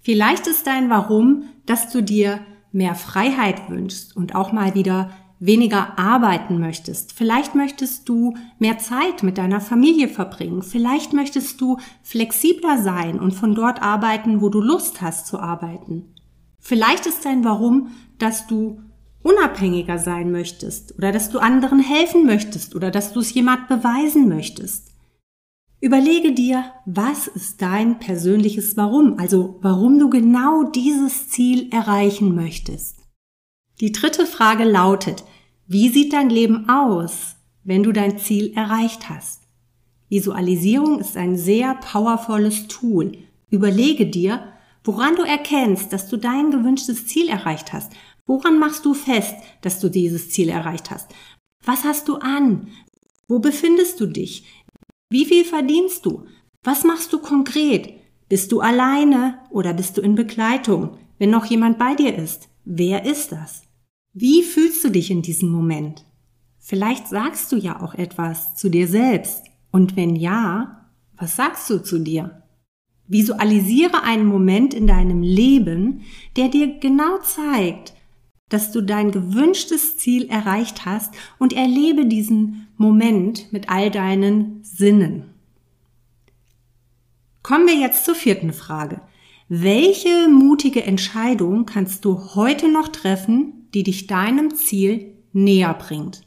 Vielleicht 0.00 0.46
ist 0.46 0.66
dein 0.66 0.88
Warum, 0.88 1.44
dass 1.66 1.92
du 1.92 2.02
dir 2.02 2.40
mehr 2.72 2.94
Freiheit 2.94 3.68
wünschst 3.68 4.16
und 4.16 4.34
auch 4.34 4.50
mal 4.50 4.74
wieder 4.74 5.10
weniger 5.38 5.98
arbeiten 5.98 6.58
möchtest. 6.58 7.12
Vielleicht 7.12 7.54
möchtest 7.54 8.08
du 8.08 8.34
mehr 8.58 8.78
Zeit 8.78 9.22
mit 9.22 9.38
deiner 9.38 9.60
Familie 9.60 10.08
verbringen. 10.08 10.62
Vielleicht 10.62 11.12
möchtest 11.12 11.60
du 11.60 11.78
flexibler 12.02 12.78
sein 12.82 13.20
und 13.20 13.32
von 13.32 13.54
dort 13.54 13.82
arbeiten, 13.82 14.40
wo 14.40 14.48
du 14.48 14.60
Lust 14.60 15.02
hast 15.02 15.26
zu 15.26 15.38
arbeiten. 15.38 16.14
Vielleicht 16.58 17.06
ist 17.06 17.24
dein 17.24 17.44
Warum, 17.44 17.88
dass 18.18 18.46
du 18.46 18.80
unabhängiger 19.22 19.98
sein 19.98 20.30
möchtest 20.30 20.96
oder 20.96 21.12
dass 21.12 21.30
du 21.30 21.38
anderen 21.38 21.80
helfen 21.80 22.24
möchtest 22.26 22.74
oder 22.74 22.90
dass 22.90 23.12
du 23.12 23.20
es 23.20 23.34
jemand 23.34 23.68
beweisen 23.68 24.28
möchtest. 24.28 24.92
Überlege 25.80 26.32
dir, 26.32 26.64
was 26.86 27.26
ist 27.26 27.60
dein 27.60 27.98
persönliches 27.98 28.76
Warum, 28.76 29.18
also 29.18 29.58
warum 29.60 29.98
du 29.98 30.08
genau 30.08 30.64
dieses 30.64 31.28
Ziel 31.28 31.68
erreichen 31.70 32.34
möchtest. 32.34 32.95
Die 33.80 33.92
dritte 33.92 34.24
Frage 34.24 34.64
lautet, 34.64 35.24
wie 35.66 35.90
sieht 35.90 36.14
dein 36.14 36.30
Leben 36.30 36.66
aus, 36.70 37.36
wenn 37.62 37.82
du 37.82 37.92
dein 37.92 38.18
Ziel 38.18 38.54
erreicht 38.54 39.10
hast? 39.10 39.42
Visualisierung 40.08 40.98
ist 40.98 41.18
ein 41.18 41.36
sehr 41.36 41.74
powervolles 41.74 42.68
Tool. 42.68 43.18
Überlege 43.50 44.06
dir, 44.06 44.52
woran 44.82 45.14
du 45.16 45.22
erkennst, 45.24 45.92
dass 45.92 46.08
du 46.08 46.16
dein 46.16 46.50
gewünschtes 46.50 47.06
Ziel 47.06 47.28
erreicht 47.28 47.74
hast. 47.74 47.92
Woran 48.24 48.58
machst 48.58 48.86
du 48.86 48.94
fest, 48.94 49.34
dass 49.60 49.78
du 49.78 49.90
dieses 49.90 50.30
Ziel 50.30 50.48
erreicht 50.48 50.90
hast? 50.90 51.10
Was 51.62 51.84
hast 51.84 52.08
du 52.08 52.16
an? 52.16 52.68
Wo 53.28 53.40
befindest 53.40 54.00
du 54.00 54.06
dich? 54.06 54.44
Wie 55.10 55.26
viel 55.26 55.44
verdienst 55.44 56.06
du? 56.06 56.24
Was 56.62 56.82
machst 56.84 57.12
du 57.12 57.18
konkret? 57.18 57.92
Bist 58.30 58.52
du 58.52 58.60
alleine 58.60 59.38
oder 59.50 59.74
bist 59.74 59.98
du 59.98 60.00
in 60.00 60.14
Begleitung? 60.14 60.96
Wenn 61.18 61.28
noch 61.30 61.44
jemand 61.44 61.78
bei 61.78 61.94
dir 61.94 62.16
ist, 62.16 62.48
wer 62.64 63.04
ist 63.04 63.32
das? 63.32 63.65
Wie 64.18 64.42
fühlst 64.42 64.82
du 64.82 64.88
dich 64.88 65.10
in 65.10 65.20
diesem 65.20 65.50
Moment? 65.50 66.06
Vielleicht 66.58 67.06
sagst 67.06 67.52
du 67.52 67.56
ja 67.56 67.82
auch 67.82 67.92
etwas 67.92 68.56
zu 68.56 68.70
dir 68.70 68.88
selbst. 68.88 69.44
Und 69.70 69.94
wenn 69.94 70.16
ja, 70.16 70.86
was 71.18 71.36
sagst 71.36 71.68
du 71.68 71.82
zu 71.82 71.98
dir? 71.98 72.42
Visualisiere 73.08 74.04
einen 74.04 74.24
Moment 74.24 74.72
in 74.72 74.86
deinem 74.86 75.20
Leben, 75.20 76.00
der 76.34 76.48
dir 76.48 76.78
genau 76.78 77.18
zeigt, 77.18 77.92
dass 78.48 78.72
du 78.72 78.80
dein 78.80 79.10
gewünschtes 79.10 79.98
Ziel 79.98 80.30
erreicht 80.30 80.86
hast 80.86 81.12
und 81.38 81.52
erlebe 81.52 82.06
diesen 82.06 82.68
Moment 82.78 83.52
mit 83.52 83.68
all 83.68 83.90
deinen 83.90 84.64
Sinnen. 84.64 85.24
Kommen 87.42 87.66
wir 87.66 87.76
jetzt 87.76 88.06
zur 88.06 88.14
vierten 88.14 88.54
Frage. 88.54 89.02
Welche 89.50 90.28
mutige 90.30 90.84
Entscheidung 90.84 91.66
kannst 91.66 92.06
du 92.06 92.34
heute 92.34 92.72
noch 92.72 92.88
treffen, 92.88 93.65
die 93.74 93.82
dich 93.82 94.06
deinem 94.06 94.54
Ziel 94.54 95.14
näher 95.32 95.74
bringt? 95.74 96.26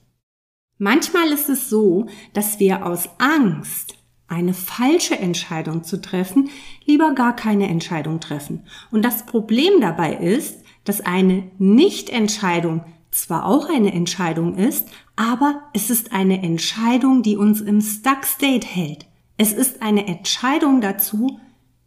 Manchmal 0.78 1.30
ist 1.30 1.50
es 1.50 1.70
so, 1.70 2.08
dass 2.34 2.60
wir 2.60 2.86
aus 2.86 3.10
Angst, 3.18 3.96
eine 4.28 4.54
falsche 4.54 5.18
Entscheidung 5.18 5.84
zu 5.84 6.02
treffen, 6.02 6.50
lieber 6.86 7.14
gar 7.14 7.36
keine 7.36 7.68
Entscheidung 7.68 8.20
treffen. 8.20 8.66
Und 8.92 9.04
das 9.04 9.26
Problem 9.26 9.82
dabei 9.82 10.14
ist, 10.16 10.64
dass 10.84 11.02
eine 11.02 11.52
Nichtentscheidung 11.58 12.86
zwar 13.12 13.46
auch 13.46 13.70
eine 13.70 13.92
Entscheidung 13.92 14.56
ist, 14.56 14.88
aber 15.16 15.64
es 15.74 15.90
ist 15.90 16.14
eine 16.14 16.44
Entscheidung, 16.44 17.24
die 17.24 17.38
uns 17.38 17.60
im 17.60 17.82
Stuck 17.82 18.24
State 18.24 18.68
hält. 18.68 19.08
Es 19.38 19.52
ist 19.52 19.82
eine 19.82 20.08
Entscheidung 20.08 20.80
dazu, 20.80 21.40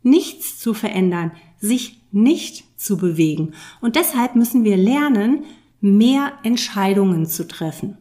nichts 0.02 0.58
zu 0.58 0.74
verändern, 0.74 1.32
sich 1.62 2.02
nicht 2.10 2.64
zu 2.78 2.98
bewegen. 2.98 3.54
Und 3.80 3.96
deshalb 3.96 4.36
müssen 4.36 4.64
wir 4.64 4.76
lernen, 4.76 5.44
mehr 5.80 6.32
Entscheidungen 6.42 7.26
zu 7.26 7.48
treffen. 7.48 7.98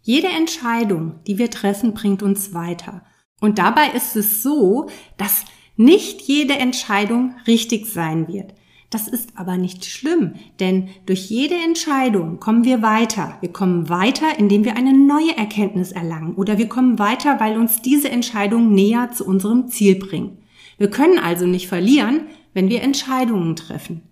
Jede 0.00 0.28
Entscheidung, 0.28 1.20
die 1.26 1.38
wir 1.38 1.50
treffen, 1.50 1.94
bringt 1.94 2.22
uns 2.22 2.54
weiter. 2.54 3.04
Und 3.40 3.58
dabei 3.58 3.90
ist 3.90 4.16
es 4.16 4.42
so, 4.42 4.88
dass 5.16 5.44
nicht 5.76 6.22
jede 6.22 6.54
Entscheidung 6.54 7.34
richtig 7.46 7.86
sein 7.86 8.28
wird. 8.28 8.54
Das 8.90 9.08
ist 9.08 9.30
aber 9.36 9.56
nicht 9.56 9.86
schlimm, 9.86 10.34
denn 10.60 10.88
durch 11.06 11.30
jede 11.30 11.54
Entscheidung 11.54 12.40
kommen 12.40 12.64
wir 12.64 12.82
weiter. 12.82 13.38
Wir 13.40 13.50
kommen 13.50 13.88
weiter, 13.88 14.38
indem 14.38 14.64
wir 14.64 14.76
eine 14.76 14.92
neue 14.92 15.34
Erkenntnis 15.36 15.92
erlangen 15.92 16.34
oder 16.34 16.58
wir 16.58 16.68
kommen 16.68 16.98
weiter, 16.98 17.40
weil 17.40 17.56
uns 17.56 17.80
diese 17.80 18.10
Entscheidung 18.10 18.74
näher 18.74 19.10
zu 19.10 19.24
unserem 19.24 19.68
Ziel 19.68 19.98
bringt. 19.98 20.38
Wir 20.76 20.90
können 20.90 21.18
also 21.18 21.46
nicht 21.46 21.68
verlieren, 21.68 22.26
wenn 22.54 22.68
wir 22.68 22.82
Entscheidungen 22.82 23.56
treffen. 23.56 24.02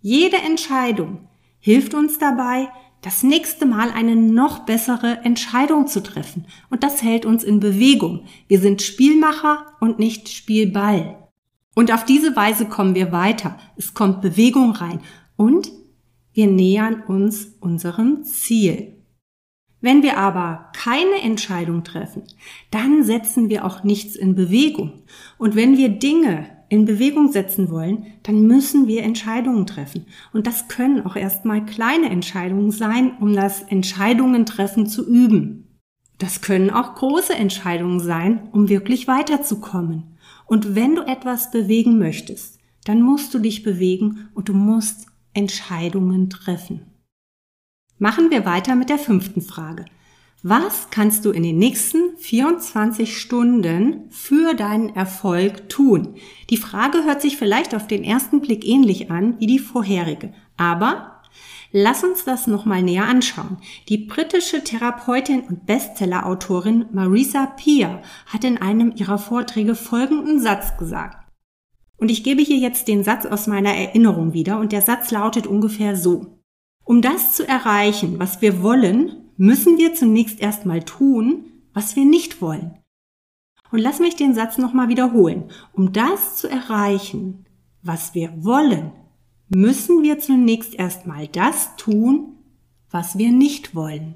Jede 0.00 0.36
Entscheidung 0.36 1.28
hilft 1.60 1.94
uns 1.94 2.18
dabei, 2.18 2.68
das 3.02 3.22
nächste 3.22 3.64
Mal 3.66 3.90
eine 3.90 4.16
noch 4.16 4.60
bessere 4.60 5.18
Entscheidung 5.24 5.86
zu 5.86 6.02
treffen. 6.02 6.46
Und 6.68 6.82
das 6.82 7.02
hält 7.02 7.26
uns 7.26 7.44
in 7.44 7.60
Bewegung. 7.60 8.24
Wir 8.48 8.60
sind 8.60 8.82
Spielmacher 8.82 9.66
und 9.80 9.98
nicht 9.98 10.28
Spielball. 10.28 11.28
Und 11.74 11.92
auf 11.92 12.04
diese 12.04 12.34
Weise 12.34 12.66
kommen 12.66 12.96
wir 12.96 13.12
weiter. 13.12 13.56
Es 13.76 13.94
kommt 13.94 14.20
Bewegung 14.20 14.72
rein 14.72 15.00
und 15.36 15.70
wir 16.32 16.48
nähern 16.48 17.02
uns 17.04 17.56
unserem 17.60 18.24
Ziel. 18.24 18.94
Wenn 19.80 20.02
wir 20.02 20.18
aber 20.18 20.72
keine 20.76 21.22
Entscheidung 21.22 21.84
treffen, 21.84 22.24
dann 22.72 23.04
setzen 23.04 23.48
wir 23.48 23.64
auch 23.64 23.84
nichts 23.84 24.16
in 24.16 24.34
Bewegung. 24.34 25.04
Und 25.38 25.54
wenn 25.54 25.76
wir 25.76 25.88
Dinge 25.88 26.57
in 26.68 26.84
Bewegung 26.84 27.32
setzen 27.32 27.70
wollen, 27.70 28.06
dann 28.22 28.46
müssen 28.46 28.86
wir 28.86 29.02
Entscheidungen 29.02 29.66
treffen. 29.66 30.06
Und 30.32 30.46
das 30.46 30.68
können 30.68 31.04
auch 31.04 31.16
erstmal 31.16 31.64
kleine 31.64 32.10
Entscheidungen 32.10 32.70
sein, 32.70 33.12
um 33.20 33.34
das 33.34 33.62
Entscheidungen 33.62 34.44
treffen 34.46 34.86
zu 34.86 35.08
üben. 35.08 35.78
Das 36.18 36.40
können 36.40 36.70
auch 36.70 36.96
große 36.96 37.34
Entscheidungen 37.34 38.00
sein, 38.00 38.48
um 38.52 38.68
wirklich 38.68 39.06
weiterzukommen. 39.08 40.18
Und 40.46 40.74
wenn 40.74 40.94
du 40.94 41.02
etwas 41.02 41.50
bewegen 41.50 41.98
möchtest, 41.98 42.58
dann 42.84 43.02
musst 43.02 43.32
du 43.34 43.38
dich 43.38 43.62
bewegen 43.62 44.28
und 44.34 44.48
du 44.48 44.54
musst 44.54 45.06
Entscheidungen 45.34 46.30
treffen. 46.30 46.80
Machen 47.98 48.30
wir 48.30 48.44
weiter 48.44 48.76
mit 48.76 48.90
der 48.90 48.98
fünften 48.98 49.42
Frage. 49.42 49.84
Was 50.44 50.90
kannst 50.90 51.24
du 51.24 51.32
in 51.32 51.42
den 51.42 51.58
nächsten 51.58 52.16
24 52.16 53.18
Stunden 53.18 54.08
für 54.10 54.54
deinen 54.54 54.94
Erfolg 54.94 55.68
tun? 55.68 56.14
Die 56.48 56.56
Frage 56.56 57.04
hört 57.04 57.20
sich 57.20 57.36
vielleicht 57.36 57.74
auf 57.74 57.88
den 57.88 58.04
ersten 58.04 58.40
Blick 58.40 58.64
ähnlich 58.64 59.10
an 59.10 59.34
wie 59.40 59.46
die 59.46 59.58
vorherige, 59.58 60.32
aber 60.56 61.14
Lass 61.70 62.02
uns 62.02 62.24
das 62.24 62.46
nochmal 62.46 62.82
näher 62.82 63.04
anschauen. 63.04 63.58
Die 63.90 63.98
britische 63.98 64.64
Therapeutin 64.64 65.42
und 65.42 65.66
Bestsellerautorin 65.66 66.86
Marisa 66.92 67.44
Peer 67.44 68.00
hat 68.24 68.42
in 68.44 68.56
einem 68.56 68.94
ihrer 68.96 69.18
Vorträge 69.18 69.74
folgenden 69.74 70.40
Satz 70.40 70.78
gesagt. 70.78 71.28
Und 71.98 72.10
ich 72.10 72.24
gebe 72.24 72.40
hier 72.40 72.56
jetzt 72.56 72.88
den 72.88 73.04
Satz 73.04 73.26
aus 73.26 73.46
meiner 73.48 73.74
Erinnerung 73.74 74.32
wieder 74.32 74.58
und 74.60 74.72
der 74.72 74.80
Satz 74.80 75.10
lautet 75.10 75.46
ungefähr 75.46 75.94
so. 75.94 76.38
Um 76.84 77.02
das 77.02 77.32
zu 77.32 77.46
erreichen, 77.46 78.18
was 78.18 78.40
wir 78.40 78.62
wollen, 78.62 79.27
müssen 79.38 79.78
wir 79.78 79.94
zunächst 79.94 80.40
erstmal 80.40 80.82
tun, 80.82 81.44
was 81.72 81.96
wir 81.96 82.04
nicht 82.04 82.42
wollen. 82.42 82.76
Und 83.70 83.78
lass 83.78 84.00
mich 84.00 84.16
den 84.16 84.34
Satz 84.34 84.58
nochmal 84.58 84.88
wiederholen. 84.88 85.44
Um 85.72 85.92
das 85.92 86.36
zu 86.36 86.48
erreichen, 86.48 87.46
was 87.82 88.14
wir 88.14 88.32
wollen, 88.44 88.92
müssen 89.48 90.02
wir 90.02 90.18
zunächst 90.18 90.74
erstmal 90.74 91.28
das 91.28 91.76
tun, 91.76 92.34
was 92.90 93.16
wir 93.16 93.30
nicht 93.30 93.74
wollen. 93.74 94.14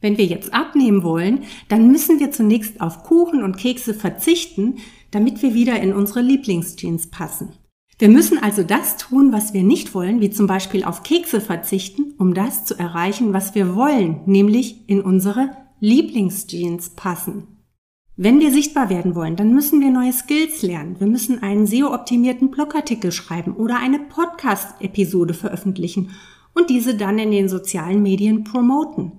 Wenn 0.00 0.16
wir 0.16 0.26
jetzt 0.26 0.54
abnehmen 0.54 1.02
wollen, 1.02 1.44
dann 1.68 1.90
müssen 1.90 2.20
wir 2.20 2.30
zunächst 2.30 2.80
auf 2.80 3.02
Kuchen 3.02 3.42
und 3.42 3.56
Kekse 3.56 3.92
verzichten, 3.92 4.78
damit 5.10 5.42
wir 5.42 5.54
wieder 5.54 5.80
in 5.80 5.92
unsere 5.92 6.22
Lieblingsjeans 6.22 7.08
passen. 7.08 7.52
Wir 8.00 8.08
müssen 8.08 8.42
also 8.42 8.62
das 8.62 8.96
tun, 8.96 9.30
was 9.30 9.52
wir 9.52 9.62
nicht 9.62 9.94
wollen, 9.94 10.22
wie 10.22 10.30
zum 10.30 10.46
Beispiel 10.46 10.84
auf 10.84 11.02
Kekse 11.02 11.38
verzichten, 11.38 12.14
um 12.16 12.32
das 12.32 12.64
zu 12.64 12.78
erreichen, 12.78 13.34
was 13.34 13.54
wir 13.54 13.74
wollen, 13.76 14.22
nämlich 14.24 14.88
in 14.88 15.02
unsere 15.02 15.50
Lieblingsjeans 15.80 16.96
passen. 16.96 17.58
Wenn 18.16 18.40
wir 18.40 18.52
sichtbar 18.52 18.88
werden 18.88 19.14
wollen, 19.14 19.36
dann 19.36 19.52
müssen 19.52 19.82
wir 19.82 19.90
neue 19.90 20.14
Skills 20.14 20.62
lernen. 20.62 20.96
Wir 20.98 21.08
müssen 21.08 21.42
einen 21.42 21.66
SEO-optimierten 21.66 22.50
Blogartikel 22.50 23.12
schreiben 23.12 23.52
oder 23.52 23.76
eine 23.76 23.98
Podcast-Episode 23.98 25.34
veröffentlichen 25.34 26.12
und 26.54 26.70
diese 26.70 26.94
dann 26.94 27.18
in 27.18 27.30
den 27.30 27.50
sozialen 27.50 28.02
Medien 28.02 28.44
promoten. 28.44 29.12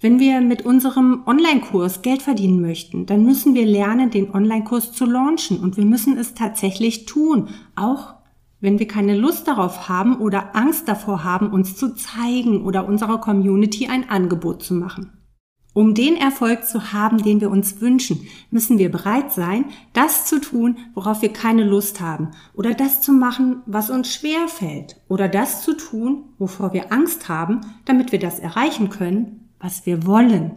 Wenn 0.00 0.20
wir 0.20 0.40
mit 0.42 0.64
unserem 0.64 1.24
Online-Kurs 1.26 2.02
Geld 2.02 2.22
verdienen 2.22 2.60
möchten, 2.60 3.04
dann 3.04 3.24
müssen 3.24 3.54
wir 3.54 3.66
lernen, 3.66 4.10
den 4.10 4.32
Online-Kurs 4.32 4.92
zu 4.92 5.06
launchen 5.06 5.58
und 5.58 5.76
wir 5.76 5.84
müssen 5.84 6.16
es 6.16 6.34
tatsächlich 6.34 7.04
tun, 7.04 7.48
auch 7.74 8.17
wenn 8.60 8.78
wir 8.78 8.88
keine 8.88 9.16
Lust 9.16 9.46
darauf 9.48 9.88
haben 9.88 10.16
oder 10.18 10.56
Angst 10.56 10.88
davor 10.88 11.24
haben, 11.24 11.50
uns 11.50 11.76
zu 11.76 11.94
zeigen 11.94 12.64
oder 12.64 12.88
unserer 12.88 13.18
Community 13.18 13.86
ein 13.88 14.08
Angebot 14.10 14.62
zu 14.62 14.74
machen. 14.74 15.12
Um 15.74 15.94
den 15.94 16.16
Erfolg 16.16 16.66
zu 16.66 16.92
haben, 16.92 17.22
den 17.22 17.40
wir 17.40 17.50
uns 17.50 17.80
wünschen, 17.80 18.26
müssen 18.50 18.78
wir 18.78 18.90
bereit 18.90 19.30
sein, 19.30 19.66
das 19.92 20.26
zu 20.26 20.40
tun, 20.40 20.76
worauf 20.94 21.22
wir 21.22 21.32
keine 21.32 21.62
Lust 21.62 22.00
haben, 22.00 22.30
oder 22.52 22.74
das 22.74 23.00
zu 23.00 23.12
machen, 23.12 23.62
was 23.64 23.88
uns 23.88 24.12
schwer 24.12 24.48
fällt, 24.48 24.96
oder 25.08 25.28
das 25.28 25.62
zu 25.62 25.74
tun, 25.76 26.24
wovor 26.38 26.72
wir 26.72 26.92
Angst 26.92 27.28
haben, 27.28 27.60
damit 27.84 28.10
wir 28.10 28.18
das 28.18 28.40
erreichen 28.40 28.88
können, 28.88 29.50
was 29.60 29.86
wir 29.86 30.04
wollen. 30.04 30.56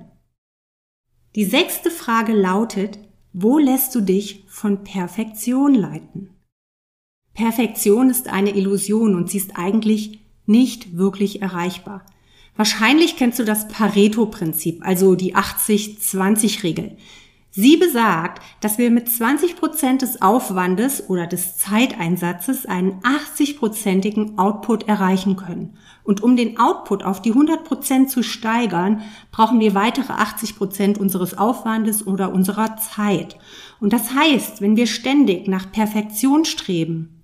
Die 1.35 1.45
sechste 1.45 1.91
Frage 1.91 2.33
lautet, 2.33 2.97
wo 3.31 3.59
lässt 3.59 3.93
du 3.93 4.01
dich 4.01 4.45
von 4.47 4.83
Perfektion 4.83 5.75
leiten? 5.75 6.31
Perfektion 7.33 8.09
ist 8.09 8.27
eine 8.27 8.55
Illusion 8.55 9.15
und 9.15 9.29
sie 9.29 9.37
ist 9.37 9.57
eigentlich 9.57 10.19
nicht 10.45 10.97
wirklich 10.97 11.41
erreichbar. 11.41 12.05
Wahrscheinlich 12.55 13.15
kennst 13.15 13.39
du 13.39 13.45
das 13.45 13.67
Pareto-Prinzip, 13.69 14.85
also 14.85 15.15
die 15.15 15.35
80-20-Regel. 15.35 16.97
Sie 17.53 17.75
besagt, 17.75 18.41
dass 18.61 18.77
wir 18.77 18.89
mit 18.91 19.09
20 19.09 19.57
Prozent 19.57 20.03
des 20.03 20.21
Aufwandes 20.21 21.09
oder 21.09 21.27
des 21.27 21.57
Zeiteinsatzes 21.57 22.65
einen 22.65 23.01
80-prozentigen 23.01 24.37
Output 24.37 24.87
erreichen 24.87 25.35
können. 25.35 25.75
Und 26.03 26.23
um 26.23 26.37
den 26.37 26.57
Output 26.59 27.03
auf 27.03 27.21
die 27.21 27.31
100 27.31 27.65
Prozent 27.65 28.09
zu 28.09 28.23
steigern, 28.23 29.01
brauchen 29.31 29.59
wir 29.59 29.75
weitere 29.75 30.13
80 30.13 30.55
Prozent 30.55 30.97
unseres 30.97 31.37
Aufwandes 31.37 32.07
oder 32.07 32.33
unserer 32.33 32.77
Zeit. 32.77 33.37
Und 33.81 33.91
das 33.91 34.13
heißt, 34.13 34.61
wenn 34.61 34.77
wir 34.77 34.87
ständig 34.87 35.47
nach 35.49 35.69
Perfektion 35.73 36.45
streben, 36.45 37.20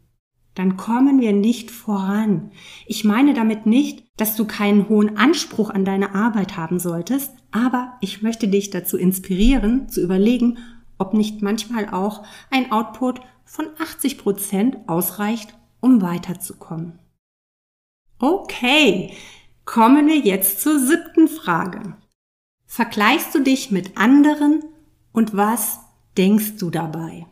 dann 0.57 0.75
kommen 0.75 1.21
wir 1.21 1.33
nicht 1.33 1.69
voran. 1.69 2.51
Ich 2.87 3.03
meine 3.03 3.35
damit 3.35 3.67
nicht, 3.67 4.03
dass 4.17 4.35
du 4.35 4.45
keinen 4.45 4.89
hohen 4.89 5.15
Anspruch 5.15 5.69
an 5.69 5.85
deine 5.85 6.15
Arbeit 6.15 6.57
haben 6.57 6.79
solltest, 6.79 7.31
aber 7.51 7.93
ich 8.01 8.23
möchte 8.23 8.47
dich 8.47 8.71
dazu 8.71 8.97
inspirieren, 8.97 9.87
zu 9.87 10.01
überlegen, 10.01 10.57
ob 10.97 11.13
nicht 11.13 11.43
manchmal 11.43 11.89
auch 11.89 12.23
ein 12.49 12.71
Output 12.71 13.21
von 13.45 13.67
80 13.79 14.17
Prozent 14.17 14.77
ausreicht, 14.87 15.55
um 15.79 16.01
weiterzukommen. 16.01 16.97
Okay, 18.17 19.13
kommen 19.63 20.07
wir 20.07 20.17
jetzt 20.17 20.61
zur 20.61 20.79
siebten 20.79 21.27
Frage. 21.27 21.95
Vergleichst 22.65 23.35
du 23.35 23.43
dich 23.43 23.69
mit 23.69 23.95
anderen 23.95 24.63
und 25.13 25.37
was 25.37 25.79
denkst 26.17 26.57
du 26.57 26.71
dabei? 26.71 27.27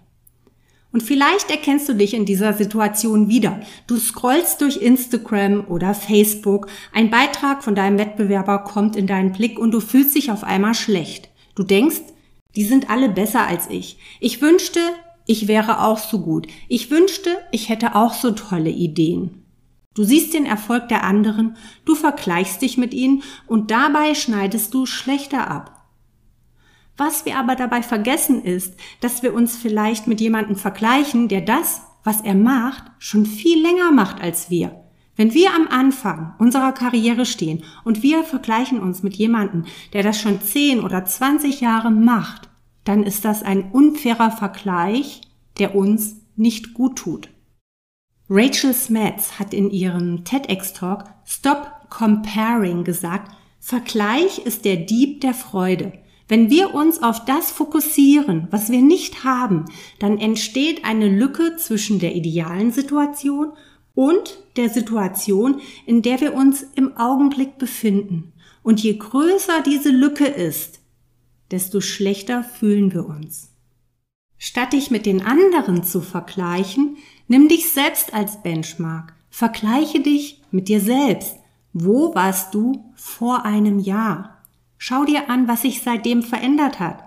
Und 0.95 1.03
vielleicht 1.03 1.51
erkennst 1.51 1.89
du 1.89 1.93
dich 1.93 2.13
in 2.13 2.23
dieser 2.23 2.53
Situation 2.53 3.27
wieder. 3.27 3.59
Du 3.85 3.97
scrollst 3.97 4.61
durch 4.61 4.77
Instagram 4.77 5.65
oder 5.67 5.93
Facebook, 5.93 6.67
ein 6.93 7.09
Beitrag 7.09 7.65
von 7.65 7.75
deinem 7.75 7.99
Wettbewerber 7.99 8.59
kommt 8.59 8.95
in 8.95 9.05
deinen 9.05 9.33
Blick 9.33 9.59
und 9.59 9.71
du 9.71 9.81
fühlst 9.81 10.15
dich 10.15 10.31
auf 10.31 10.45
einmal 10.45 10.73
schlecht. 10.73 11.27
Du 11.53 11.63
denkst, 11.63 11.99
die 12.55 12.63
sind 12.63 12.89
alle 12.89 13.09
besser 13.09 13.45
als 13.45 13.69
ich. 13.69 13.97
Ich 14.21 14.41
wünschte, 14.41 14.79
ich 15.27 15.49
wäre 15.49 15.81
auch 15.81 15.97
so 15.97 16.21
gut. 16.21 16.47
Ich 16.69 16.89
wünschte, 16.89 17.31
ich 17.51 17.67
hätte 17.67 17.95
auch 17.95 18.13
so 18.13 18.31
tolle 18.31 18.69
Ideen. 18.69 19.43
Du 19.95 20.05
siehst 20.05 20.33
den 20.33 20.45
Erfolg 20.45 20.87
der 20.87 21.03
anderen, 21.03 21.57
du 21.83 21.95
vergleichst 21.95 22.61
dich 22.61 22.77
mit 22.77 22.93
ihnen 22.93 23.21
und 23.47 23.69
dabei 23.69 24.15
schneidest 24.15 24.73
du 24.73 24.85
schlechter 24.85 25.51
ab. 25.51 25.74
Was 26.97 27.25
wir 27.25 27.37
aber 27.37 27.55
dabei 27.55 27.83
vergessen 27.83 28.43
ist, 28.43 28.73
dass 29.01 29.21
wir 29.21 29.33
uns 29.33 29.57
vielleicht 29.57 30.07
mit 30.07 30.21
jemandem 30.21 30.55
vergleichen, 30.55 31.27
der 31.27 31.41
das, 31.41 31.81
was 32.03 32.21
er 32.21 32.35
macht, 32.35 32.83
schon 32.99 33.25
viel 33.25 33.61
länger 33.61 33.91
macht 33.91 34.21
als 34.21 34.49
wir. 34.49 34.81
Wenn 35.17 35.33
wir 35.33 35.53
am 35.53 35.67
Anfang 35.67 36.33
unserer 36.39 36.73
Karriere 36.73 37.25
stehen 37.25 37.63
und 37.83 38.03
wir 38.03 38.23
vergleichen 38.23 38.79
uns 38.79 39.01
mit 39.01 39.15
jemandem, 39.15 39.65
der 39.93 40.03
das 40.03 40.19
schon 40.19 40.41
10 40.41 40.81
oder 40.81 41.05
20 41.05 41.61
Jahre 41.61 41.91
macht, 41.91 42.49
dann 42.83 43.03
ist 43.03 43.25
das 43.25 43.43
ein 43.43 43.71
unfairer 43.71 44.31
Vergleich, 44.31 45.21
der 45.57 45.75
uns 45.75 46.17
nicht 46.35 46.73
gut 46.73 46.97
tut. 46.97 47.29
Rachel 48.29 48.73
Smets 48.73 49.39
hat 49.39 49.53
in 49.53 49.69
ihrem 49.69 50.25
TEDx-Talk 50.25 51.05
Stop 51.25 51.89
Comparing 51.89 52.83
gesagt, 52.83 53.31
Vergleich 53.59 54.39
ist 54.39 54.65
der 54.65 54.75
Dieb 54.75 55.21
der 55.21 55.33
Freude. 55.33 55.93
Wenn 56.27 56.49
wir 56.49 56.73
uns 56.73 57.03
auf 57.03 57.23
das 57.25 57.51
fokussieren, 57.51 58.47
was 58.49 58.71
wir 58.71 58.81
nicht 58.81 59.23
haben, 59.23 59.65
dann 59.99 60.17
entsteht 60.17 60.83
eine 60.83 61.07
Lücke 61.07 61.55
zwischen 61.57 61.99
der 61.99 62.15
idealen 62.15 62.71
Situation 62.71 63.53
und 63.93 64.39
der 64.55 64.69
Situation, 64.69 65.61
in 65.85 66.01
der 66.01 66.21
wir 66.21 66.33
uns 66.33 66.63
im 66.75 66.97
Augenblick 66.97 67.57
befinden. 67.57 68.33
Und 68.63 68.81
je 68.81 68.97
größer 68.97 69.61
diese 69.63 69.89
Lücke 69.89 70.25
ist, 70.25 70.79
desto 71.51 71.79
schlechter 71.79 72.43
fühlen 72.43 72.91
wir 72.93 73.05
uns. 73.05 73.51
Statt 74.37 74.73
dich 74.73 74.91
mit 74.91 75.05
den 75.05 75.21
anderen 75.21 75.83
zu 75.83 76.01
vergleichen, 76.01 76.97
nimm 77.27 77.47
dich 77.47 77.69
selbst 77.69 78.13
als 78.13 78.41
Benchmark. 78.41 79.13
Vergleiche 79.29 79.99
dich 80.01 80.41
mit 80.51 80.67
dir 80.67 80.81
selbst. 80.81 81.37
Wo 81.73 82.15
warst 82.15 82.53
du 82.53 82.91
vor 82.95 83.45
einem 83.45 83.79
Jahr? 83.79 84.34
Schau 84.87 85.03
dir 85.03 85.31
an, 85.31 85.47
was 85.47 85.63
sich 85.63 85.81
seitdem 85.81 86.21
verändert 86.21 86.79
hat. 86.79 87.05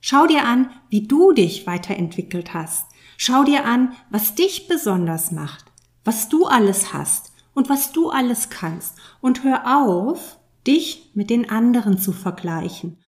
Schau 0.00 0.26
dir 0.26 0.44
an, 0.44 0.70
wie 0.88 1.06
du 1.06 1.30
dich 1.30 1.64
weiterentwickelt 1.64 2.54
hast. 2.54 2.90
Schau 3.16 3.44
dir 3.44 3.64
an, 3.64 3.92
was 4.10 4.34
dich 4.34 4.66
besonders 4.66 5.30
macht, 5.30 5.66
was 6.04 6.28
du 6.28 6.46
alles 6.46 6.92
hast 6.92 7.30
und 7.54 7.68
was 7.68 7.92
du 7.92 8.10
alles 8.10 8.50
kannst. 8.50 8.98
Und 9.20 9.44
hör 9.44 9.78
auf, 9.86 10.40
dich 10.66 11.12
mit 11.14 11.30
den 11.30 11.48
anderen 11.48 11.98
zu 11.98 12.10
vergleichen. 12.10 12.98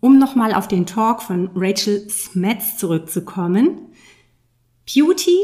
Um 0.00 0.18
nochmal 0.18 0.54
auf 0.54 0.66
den 0.66 0.86
Talk 0.86 1.20
von 1.20 1.50
Rachel 1.54 2.08
Smets 2.08 2.78
zurückzukommen. 2.78 3.92
Beauty 4.86 5.36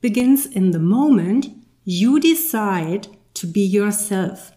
begins 0.00 0.46
in 0.46 0.72
the 0.72 0.78
moment 0.78 1.50
you 1.82 2.20
decide 2.20 3.08
to 3.34 3.48
be 3.48 3.66
yourself. 3.66 4.52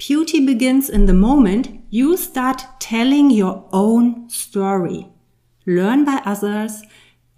Beauty 0.00 0.40
begins 0.40 0.88
in 0.88 1.06
the 1.06 1.12
moment 1.12 1.68
you 1.90 2.16
start 2.16 2.62
telling 2.78 3.30
your 3.30 3.68
own 3.70 4.30
story. 4.30 5.06
Learn 5.66 6.06
by 6.06 6.22
others 6.24 6.82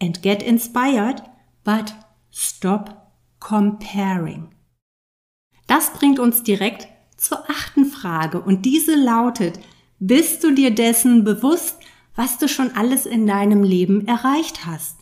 and 0.00 0.22
get 0.22 0.44
inspired, 0.44 1.22
but 1.64 1.92
stop 2.30 3.10
comparing. 3.40 4.50
Das 5.66 5.90
bringt 5.92 6.20
uns 6.20 6.44
direkt 6.44 6.86
zur 7.16 7.50
achten 7.50 7.84
Frage 7.84 8.40
und 8.40 8.64
diese 8.64 8.94
lautet, 8.94 9.58
bist 9.98 10.44
du 10.44 10.54
dir 10.54 10.72
dessen 10.72 11.24
bewusst, 11.24 11.80
was 12.14 12.38
du 12.38 12.46
schon 12.48 12.70
alles 12.76 13.06
in 13.06 13.26
deinem 13.26 13.64
Leben 13.64 14.06
erreicht 14.06 14.66
hast? 14.66 14.98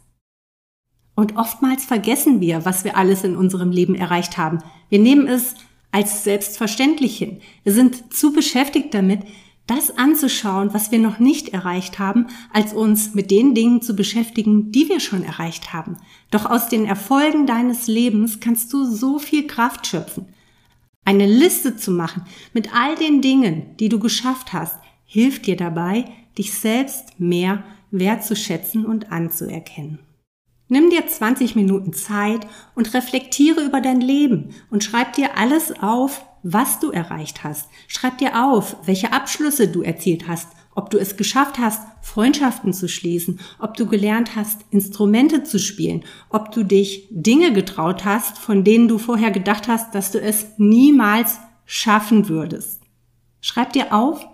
Und 1.15 1.37
oftmals 1.37 1.85
vergessen 1.85 2.41
wir, 2.41 2.65
was 2.65 2.85
wir 2.85 2.97
alles 2.97 3.23
in 3.23 3.37
unserem 3.37 3.71
Leben 3.71 3.95
erreicht 3.95 4.39
haben. 4.39 4.63
Wir 4.89 4.99
nehmen 4.99 5.27
es 5.27 5.57
als 5.93 6.25
selbstverständlich 6.25 7.19
hin. 7.19 7.41
Wir 7.65 7.73
sind 7.73 8.15
zu 8.15 8.33
beschäftigt 8.33 8.95
damit, 8.95 9.21
das 9.67 9.97
anzuschauen, 9.97 10.75
was 10.75 10.91
wir 10.91 10.99
noch 10.99 11.21
nicht 11.21 11.51
erreicht 11.51 12.01
haben, 12.01 12.27
als 12.53 12.73
uns 12.73 13.15
mit 13.15 13.31
den 13.31 13.55
Dingen 13.55 13.83
zu 13.83 13.95
beschäftigen, 13.95 14.73
die 14.73 14.89
wir 14.89 14.99
schon 14.99 15.23
erreicht 15.23 15.73
haben. 15.73 15.97
Doch 16.33 16.45
aus 16.45 16.69
den 16.69 16.87
Erfolgen 16.87 17.47
deines 17.47 17.87
Lebens 17.87 18.41
kannst 18.41 18.73
du 18.73 18.85
so 18.85 19.21
viel 19.21 19.47
Kraft 19.47 19.87
schöpfen. 19.87 20.27
Eine 21.05 21.27
Liste 21.27 21.77
zu 21.77 21.93
machen 21.93 22.25
mit 22.53 22.75
all 22.75 22.97
den 22.97 23.23
Dingen, 23.23 23.77
die 23.79 23.89
du 23.89 24.01
geschafft 24.01 24.53
hast, 24.53 24.77
hilft 25.05 25.47
dir 25.47 25.57
dabei, 25.57 26.05
dich 26.37 26.53
selbst 26.53 27.19
mehr 27.19 27.63
wertzuschätzen 27.93 28.85
und 28.85 29.13
anzuerkennen. 29.13 30.01
Nimm 30.71 30.89
dir 30.89 31.05
20 31.05 31.57
Minuten 31.57 31.93
Zeit 31.93 32.47
und 32.77 32.95
reflektiere 32.95 33.61
über 33.61 33.81
dein 33.81 34.01
Leben 34.01 34.55
und 34.71 34.85
schreib 34.85 35.15
dir 35.15 35.37
alles 35.37 35.75
auf, 35.83 36.25
was 36.45 36.79
du 36.79 36.93
erreicht 36.93 37.43
hast. 37.43 37.69
Schreib 37.89 38.19
dir 38.19 38.47
auf, 38.47 38.77
welche 38.87 39.13
Abschlüsse 39.13 39.67
du 39.67 39.83
erzielt 39.83 40.29
hast, 40.29 40.47
ob 40.77 40.89
du 40.91 40.99
es 40.99 41.17
geschafft 41.17 41.59
hast, 41.59 41.83
Freundschaften 42.03 42.73
zu 42.73 42.89
schließen, 42.89 43.41
ob 43.59 43.77
du 43.77 43.87
gelernt 43.87 44.37
hast, 44.37 44.61
Instrumente 44.71 45.43
zu 45.43 45.59
spielen, 45.59 46.05
ob 46.29 46.53
du 46.53 46.63
dich 46.63 47.09
Dinge 47.11 47.53
getraut 47.53 48.05
hast, 48.05 48.39
von 48.39 48.63
denen 48.63 48.87
du 48.87 48.99
vorher 48.99 49.33
gedacht 49.33 49.67
hast, 49.67 49.93
dass 49.97 50.13
du 50.13 50.21
es 50.21 50.47
niemals 50.57 51.41
schaffen 51.65 52.29
würdest. 52.29 52.81
Schreib 53.41 53.73
dir 53.73 53.93
auf, 53.93 54.25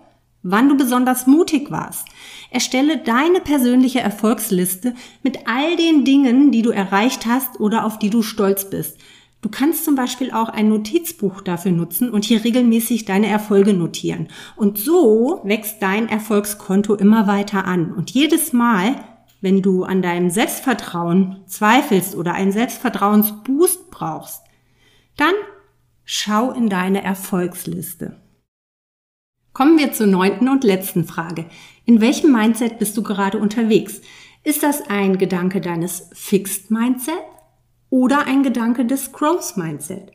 wann 0.43 0.69
du 0.69 0.77
besonders 0.77 1.27
mutig 1.27 1.71
warst, 1.71 2.07
Erstelle 2.49 2.97
deine 2.97 3.41
persönliche 3.41 3.99
Erfolgsliste 3.99 4.95
mit 5.21 5.47
all 5.47 5.75
den 5.75 6.05
Dingen, 6.05 6.51
die 6.51 6.61
du 6.61 6.69
erreicht 6.69 7.25
hast 7.25 7.59
oder 7.59 7.85
auf 7.85 7.99
die 7.99 8.09
du 8.09 8.21
stolz 8.21 8.69
bist. 8.69 8.97
Du 9.41 9.49
kannst 9.49 9.85
zum 9.85 9.95
Beispiel 9.95 10.31
auch 10.31 10.49
ein 10.49 10.69
Notizbuch 10.69 11.41
dafür 11.41 11.71
nutzen 11.71 12.09
und 12.09 12.25
hier 12.25 12.43
regelmäßig 12.43 13.05
deine 13.05 13.27
Erfolge 13.27 13.73
notieren. 13.73 14.29
Und 14.55 14.77
so 14.79 15.41
wächst 15.43 15.81
dein 15.81 16.09
Erfolgskonto 16.09 16.95
immer 16.95 17.27
weiter 17.27 17.65
an. 17.65 17.93
Und 17.93 18.11
jedes 18.11 18.51
Mal, 18.51 18.95
wenn 19.41 19.61
du 19.61 19.83
an 19.83 20.01
deinem 20.01 20.29
Selbstvertrauen 20.29 21.43
zweifelst 21.45 22.15
oder 22.15 22.33
einen 22.33 22.51
Selbstvertrauensboost 22.51 23.91
brauchst, 23.91 24.41
dann 25.17 25.33
schau 26.03 26.51
in 26.51 26.69
deine 26.69 27.03
Erfolgsliste. 27.03 28.17
Kommen 29.57 29.79
wir 29.79 29.91
zur 29.91 30.05
neunten 30.05 30.49
und 30.49 30.63
letzten 30.63 31.03
Frage. 31.03 31.45
In 31.83 31.99
welchem 31.99 32.31
Mindset 32.31 32.77
bist 32.77 32.95
du 32.95 33.01
gerade 33.01 33.39
unterwegs? 33.39 34.01
Ist 34.43 34.61
das 34.61 34.83
ein 34.87 35.17
Gedanke 35.17 35.61
deines 35.61 36.11
Fixed 36.13 36.69
Mindset 36.69 37.17
oder 37.89 38.27
ein 38.27 38.43
Gedanke 38.43 38.85
des 38.85 39.13
Growth 39.13 39.57
Mindset? 39.57 40.11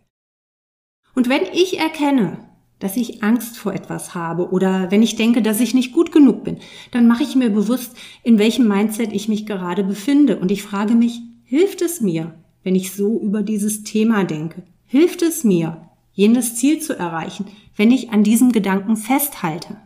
Und 1.17 1.29
wenn 1.29 1.43
ich 1.53 1.81
erkenne, 1.81 2.39
dass 2.79 2.97
ich 2.97 3.25
Angst 3.25 3.59
vor 3.59 3.75
etwas 3.75 4.15
habe 4.15 4.53
oder 4.53 4.93
wenn 4.93 5.03
ich 5.03 5.17
denke, 5.17 5.43
dass 5.43 5.59
ich 5.59 5.75
nicht 5.75 5.93
gut 5.93 6.13
genug 6.13 6.45
bin, 6.45 6.59
dann 6.93 7.09
mache 7.09 7.25
ich 7.25 7.35
mir 7.35 7.51
bewusst, 7.51 7.97
in 8.23 8.39
welchem 8.39 8.69
Mindset 8.69 9.13
ich 9.13 9.27
mich 9.27 9.45
gerade 9.45 9.83
befinde 9.83 10.39
und 10.39 10.53
ich 10.53 10.63
frage 10.63 10.95
mich, 10.95 11.21
hilft 11.43 11.83
es 11.83 12.01
mir, 12.01 12.33
wenn 12.63 12.77
ich 12.77 12.93
so 12.93 13.21
über 13.21 13.43
dieses 13.43 13.83
Thema 13.83 14.23
denke? 14.23 14.63
Hilft 14.87 15.21
es 15.21 15.43
mir, 15.43 15.89
jenes 16.13 16.57
Ziel 16.57 16.81
zu 16.81 16.99
erreichen, 16.99 17.47
wenn 17.77 17.91
ich 17.91 18.11
an 18.11 18.23
diesem 18.23 18.53
Gedanken 18.53 18.97
festhalte. 18.97 19.77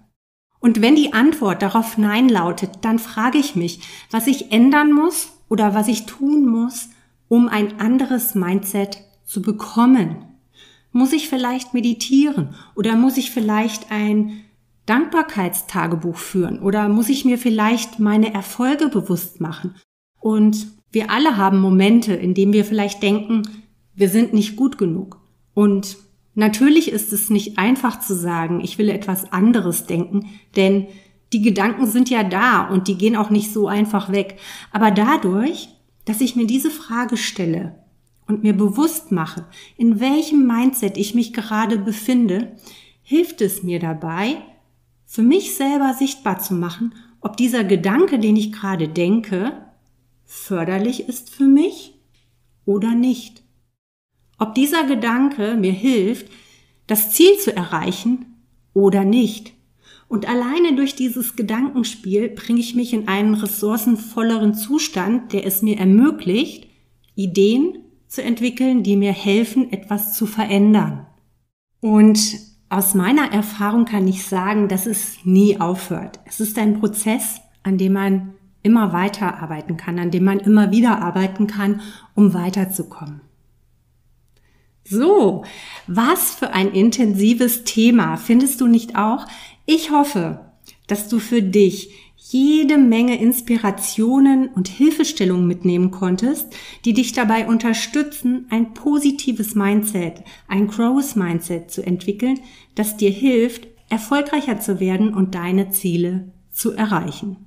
Und 0.58 0.82
wenn 0.82 0.96
die 0.96 1.12
Antwort 1.12 1.62
darauf 1.62 1.98
Nein 1.98 2.28
lautet, 2.28 2.70
dann 2.82 2.98
frage 2.98 3.38
ich 3.38 3.54
mich, 3.54 3.80
was 4.10 4.26
ich 4.26 4.52
ändern 4.52 4.92
muss 4.92 5.28
oder 5.48 5.74
was 5.74 5.88
ich 5.88 6.06
tun 6.06 6.46
muss, 6.46 6.88
um 7.28 7.48
ein 7.48 7.78
anderes 7.78 8.34
Mindset 8.34 8.98
zu 9.24 9.42
bekommen. 9.42 10.24
Muss 10.92 11.12
ich 11.12 11.28
vielleicht 11.28 11.74
meditieren 11.74 12.54
oder 12.74 12.96
muss 12.96 13.16
ich 13.16 13.30
vielleicht 13.30 13.90
ein 13.92 14.40
Dankbarkeitstagebuch 14.86 16.16
führen 16.16 16.60
oder 16.60 16.88
muss 16.88 17.08
ich 17.08 17.24
mir 17.24 17.38
vielleicht 17.38 17.98
meine 17.98 18.32
Erfolge 18.32 18.88
bewusst 18.88 19.40
machen? 19.40 19.74
Und 20.20 20.68
wir 20.90 21.10
alle 21.10 21.36
haben 21.36 21.60
Momente, 21.60 22.14
in 22.14 22.34
denen 22.34 22.52
wir 22.52 22.64
vielleicht 22.64 23.02
denken, 23.02 23.42
wir 23.94 24.08
sind 24.08 24.32
nicht 24.32 24.56
gut 24.56 24.78
genug. 24.78 25.20
Und 25.54 25.96
natürlich 26.36 26.90
ist 26.90 27.12
es 27.12 27.30
nicht 27.30 27.58
einfach 27.58 27.98
zu 27.98 28.14
sagen, 28.14 28.60
ich 28.60 28.78
will 28.78 28.88
etwas 28.88 29.32
anderes 29.32 29.86
denken, 29.86 30.26
denn 30.54 30.86
die 31.32 31.42
Gedanken 31.42 31.86
sind 31.86 32.08
ja 32.08 32.22
da 32.22 32.68
und 32.68 32.86
die 32.86 32.96
gehen 32.96 33.16
auch 33.16 33.30
nicht 33.30 33.52
so 33.52 33.66
einfach 33.66 34.12
weg. 34.12 34.38
Aber 34.70 34.90
dadurch, 34.90 35.68
dass 36.04 36.20
ich 36.20 36.36
mir 36.36 36.46
diese 36.46 36.70
Frage 36.70 37.16
stelle 37.16 37.74
und 38.28 38.44
mir 38.44 38.52
bewusst 38.52 39.10
mache, 39.10 39.44
in 39.76 39.98
welchem 39.98 40.46
Mindset 40.46 40.96
ich 40.96 41.14
mich 41.14 41.32
gerade 41.32 41.78
befinde, 41.78 42.56
hilft 43.02 43.40
es 43.40 43.62
mir 43.62 43.80
dabei, 43.80 44.36
für 45.04 45.22
mich 45.22 45.56
selber 45.56 45.94
sichtbar 45.94 46.38
zu 46.38 46.54
machen, 46.54 46.94
ob 47.20 47.36
dieser 47.36 47.64
Gedanke, 47.64 48.18
den 48.18 48.36
ich 48.36 48.52
gerade 48.52 48.88
denke, 48.88 49.52
förderlich 50.24 51.08
ist 51.08 51.30
für 51.30 51.46
mich 51.46 51.94
oder 52.64 52.94
nicht. 52.94 53.42
Ob 54.38 54.54
dieser 54.54 54.84
Gedanke 54.84 55.56
mir 55.56 55.72
hilft, 55.72 56.30
das 56.86 57.12
Ziel 57.12 57.38
zu 57.38 57.54
erreichen 57.54 58.36
oder 58.74 59.04
nicht. 59.04 59.52
Und 60.08 60.28
alleine 60.28 60.76
durch 60.76 60.94
dieses 60.94 61.34
Gedankenspiel 61.34 62.28
bringe 62.28 62.60
ich 62.60 62.74
mich 62.74 62.92
in 62.92 63.08
einen 63.08 63.34
ressourcenvolleren 63.34 64.54
Zustand, 64.54 65.32
der 65.32 65.44
es 65.46 65.62
mir 65.62 65.78
ermöglicht, 65.78 66.68
Ideen 67.16 67.78
zu 68.06 68.22
entwickeln, 68.22 68.82
die 68.82 68.96
mir 68.96 69.12
helfen, 69.12 69.72
etwas 69.72 70.16
zu 70.16 70.26
verändern. 70.26 71.06
Und 71.80 72.20
aus 72.68 72.94
meiner 72.94 73.32
Erfahrung 73.32 73.84
kann 73.84 74.06
ich 74.06 74.24
sagen, 74.24 74.68
dass 74.68 74.86
es 74.86 75.18
nie 75.24 75.60
aufhört. 75.60 76.20
Es 76.24 76.40
ist 76.40 76.58
ein 76.58 76.78
Prozess, 76.78 77.40
an 77.62 77.78
dem 77.78 77.94
man 77.94 78.34
immer 78.62 78.92
weiter 78.92 79.40
arbeiten 79.40 79.76
kann, 79.76 79.98
an 79.98 80.10
dem 80.10 80.24
man 80.24 80.40
immer 80.40 80.70
wieder 80.70 81.00
arbeiten 81.00 81.46
kann, 81.46 81.80
um 82.14 82.34
weiterzukommen. 82.34 83.20
So, 84.88 85.44
was 85.86 86.34
für 86.34 86.52
ein 86.52 86.72
intensives 86.72 87.64
Thema, 87.64 88.16
findest 88.16 88.60
du 88.60 88.68
nicht 88.68 88.96
auch? 88.96 89.26
Ich 89.64 89.90
hoffe, 89.90 90.40
dass 90.86 91.08
du 91.08 91.18
für 91.18 91.42
dich 91.42 91.90
jede 92.16 92.78
Menge 92.78 93.20
Inspirationen 93.20 94.48
und 94.48 94.68
Hilfestellungen 94.68 95.46
mitnehmen 95.46 95.90
konntest, 95.90 96.48
die 96.84 96.92
dich 96.92 97.12
dabei 97.12 97.46
unterstützen, 97.46 98.46
ein 98.50 98.74
positives 98.74 99.54
Mindset, 99.54 100.22
ein 100.48 100.66
Growth 100.66 101.16
Mindset 101.16 101.70
zu 101.70 101.84
entwickeln, 101.84 102.40
das 102.74 102.96
dir 102.96 103.10
hilft, 103.10 103.68
erfolgreicher 103.88 104.60
zu 104.60 104.80
werden 104.80 105.14
und 105.14 105.34
deine 105.34 105.70
Ziele 105.70 106.32
zu 106.52 106.72
erreichen. 106.72 107.45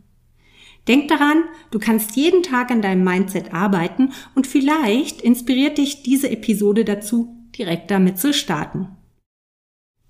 Denk 0.87 1.07
daran, 1.07 1.43
du 1.71 1.79
kannst 1.79 2.15
jeden 2.15 2.43
Tag 2.43 2.71
an 2.71 2.81
deinem 2.81 3.03
Mindset 3.03 3.53
arbeiten 3.53 4.11
und 4.35 4.47
vielleicht 4.47 5.21
inspiriert 5.21 5.77
dich 5.77 6.03
diese 6.03 6.29
Episode 6.29 6.85
dazu, 6.85 7.35
direkt 7.57 7.91
damit 7.91 8.17
zu 8.17 8.33
starten. 8.33 8.89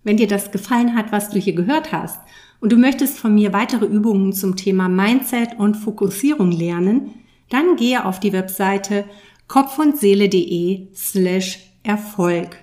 Wenn 0.04 0.18
dir 0.18 0.28
das 0.28 0.52
gefallen 0.52 0.96
hat, 0.96 1.12
was 1.12 1.30
du 1.30 1.40
hier 1.40 1.54
gehört 1.54 1.92
hast 1.92 2.20
und 2.62 2.72
du 2.72 2.78
möchtest 2.78 3.20
von 3.20 3.36
mir 3.36 3.52
weitere 3.54 3.86
Übungen 3.86 4.34
zum 4.34 4.56
Thema 4.56 4.88
Mindset 4.88 5.58
und 5.58 5.76
Fokussierung 5.76 6.52
lernen, 6.52 7.14
dann 7.50 7.76
gehe 7.76 8.06
auf 8.06 8.20
die 8.20 8.34
Webseite 8.34 9.06
kopfundseele.de 9.48 10.88
slash 10.94 11.60
Erfolg. 11.84 12.58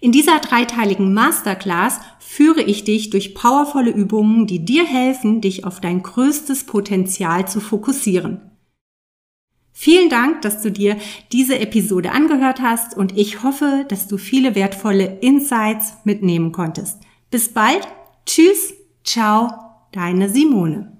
In 0.00 0.12
dieser 0.12 0.38
dreiteiligen 0.40 1.14
Masterclass 1.14 2.00
führe 2.34 2.62
ich 2.62 2.82
dich 2.82 3.10
durch 3.10 3.32
powervolle 3.32 3.92
Übungen, 3.92 4.48
die 4.48 4.64
dir 4.64 4.84
helfen, 4.84 5.40
dich 5.40 5.64
auf 5.64 5.80
dein 5.80 6.02
größtes 6.02 6.64
Potenzial 6.64 7.46
zu 7.46 7.60
fokussieren. 7.60 8.40
Vielen 9.72 10.08
Dank, 10.08 10.42
dass 10.42 10.60
du 10.60 10.72
dir 10.72 10.96
diese 11.30 11.60
Episode 11.60 12.10
angehört 12.10 12.60
hast 12.60 12.96
und 12.96 13.16
ich 13.16 13.44
hoffe, 13.44 13.84
dass 13.88 14.08
du 14.08 14.18
viele 14.18 14.56
wertvolle 14.56 15.18
Insights 15.20 15.94
mitnehmen 16.02 16.50
konntest. 16.50 17.00
Bis 17.30 17.52
bald. 17.52 17.86
Tschüss. 18.26 18.74
Ciao. 19.04 19.52
Deine 19.92 20.28
Simone. 20.28 20.93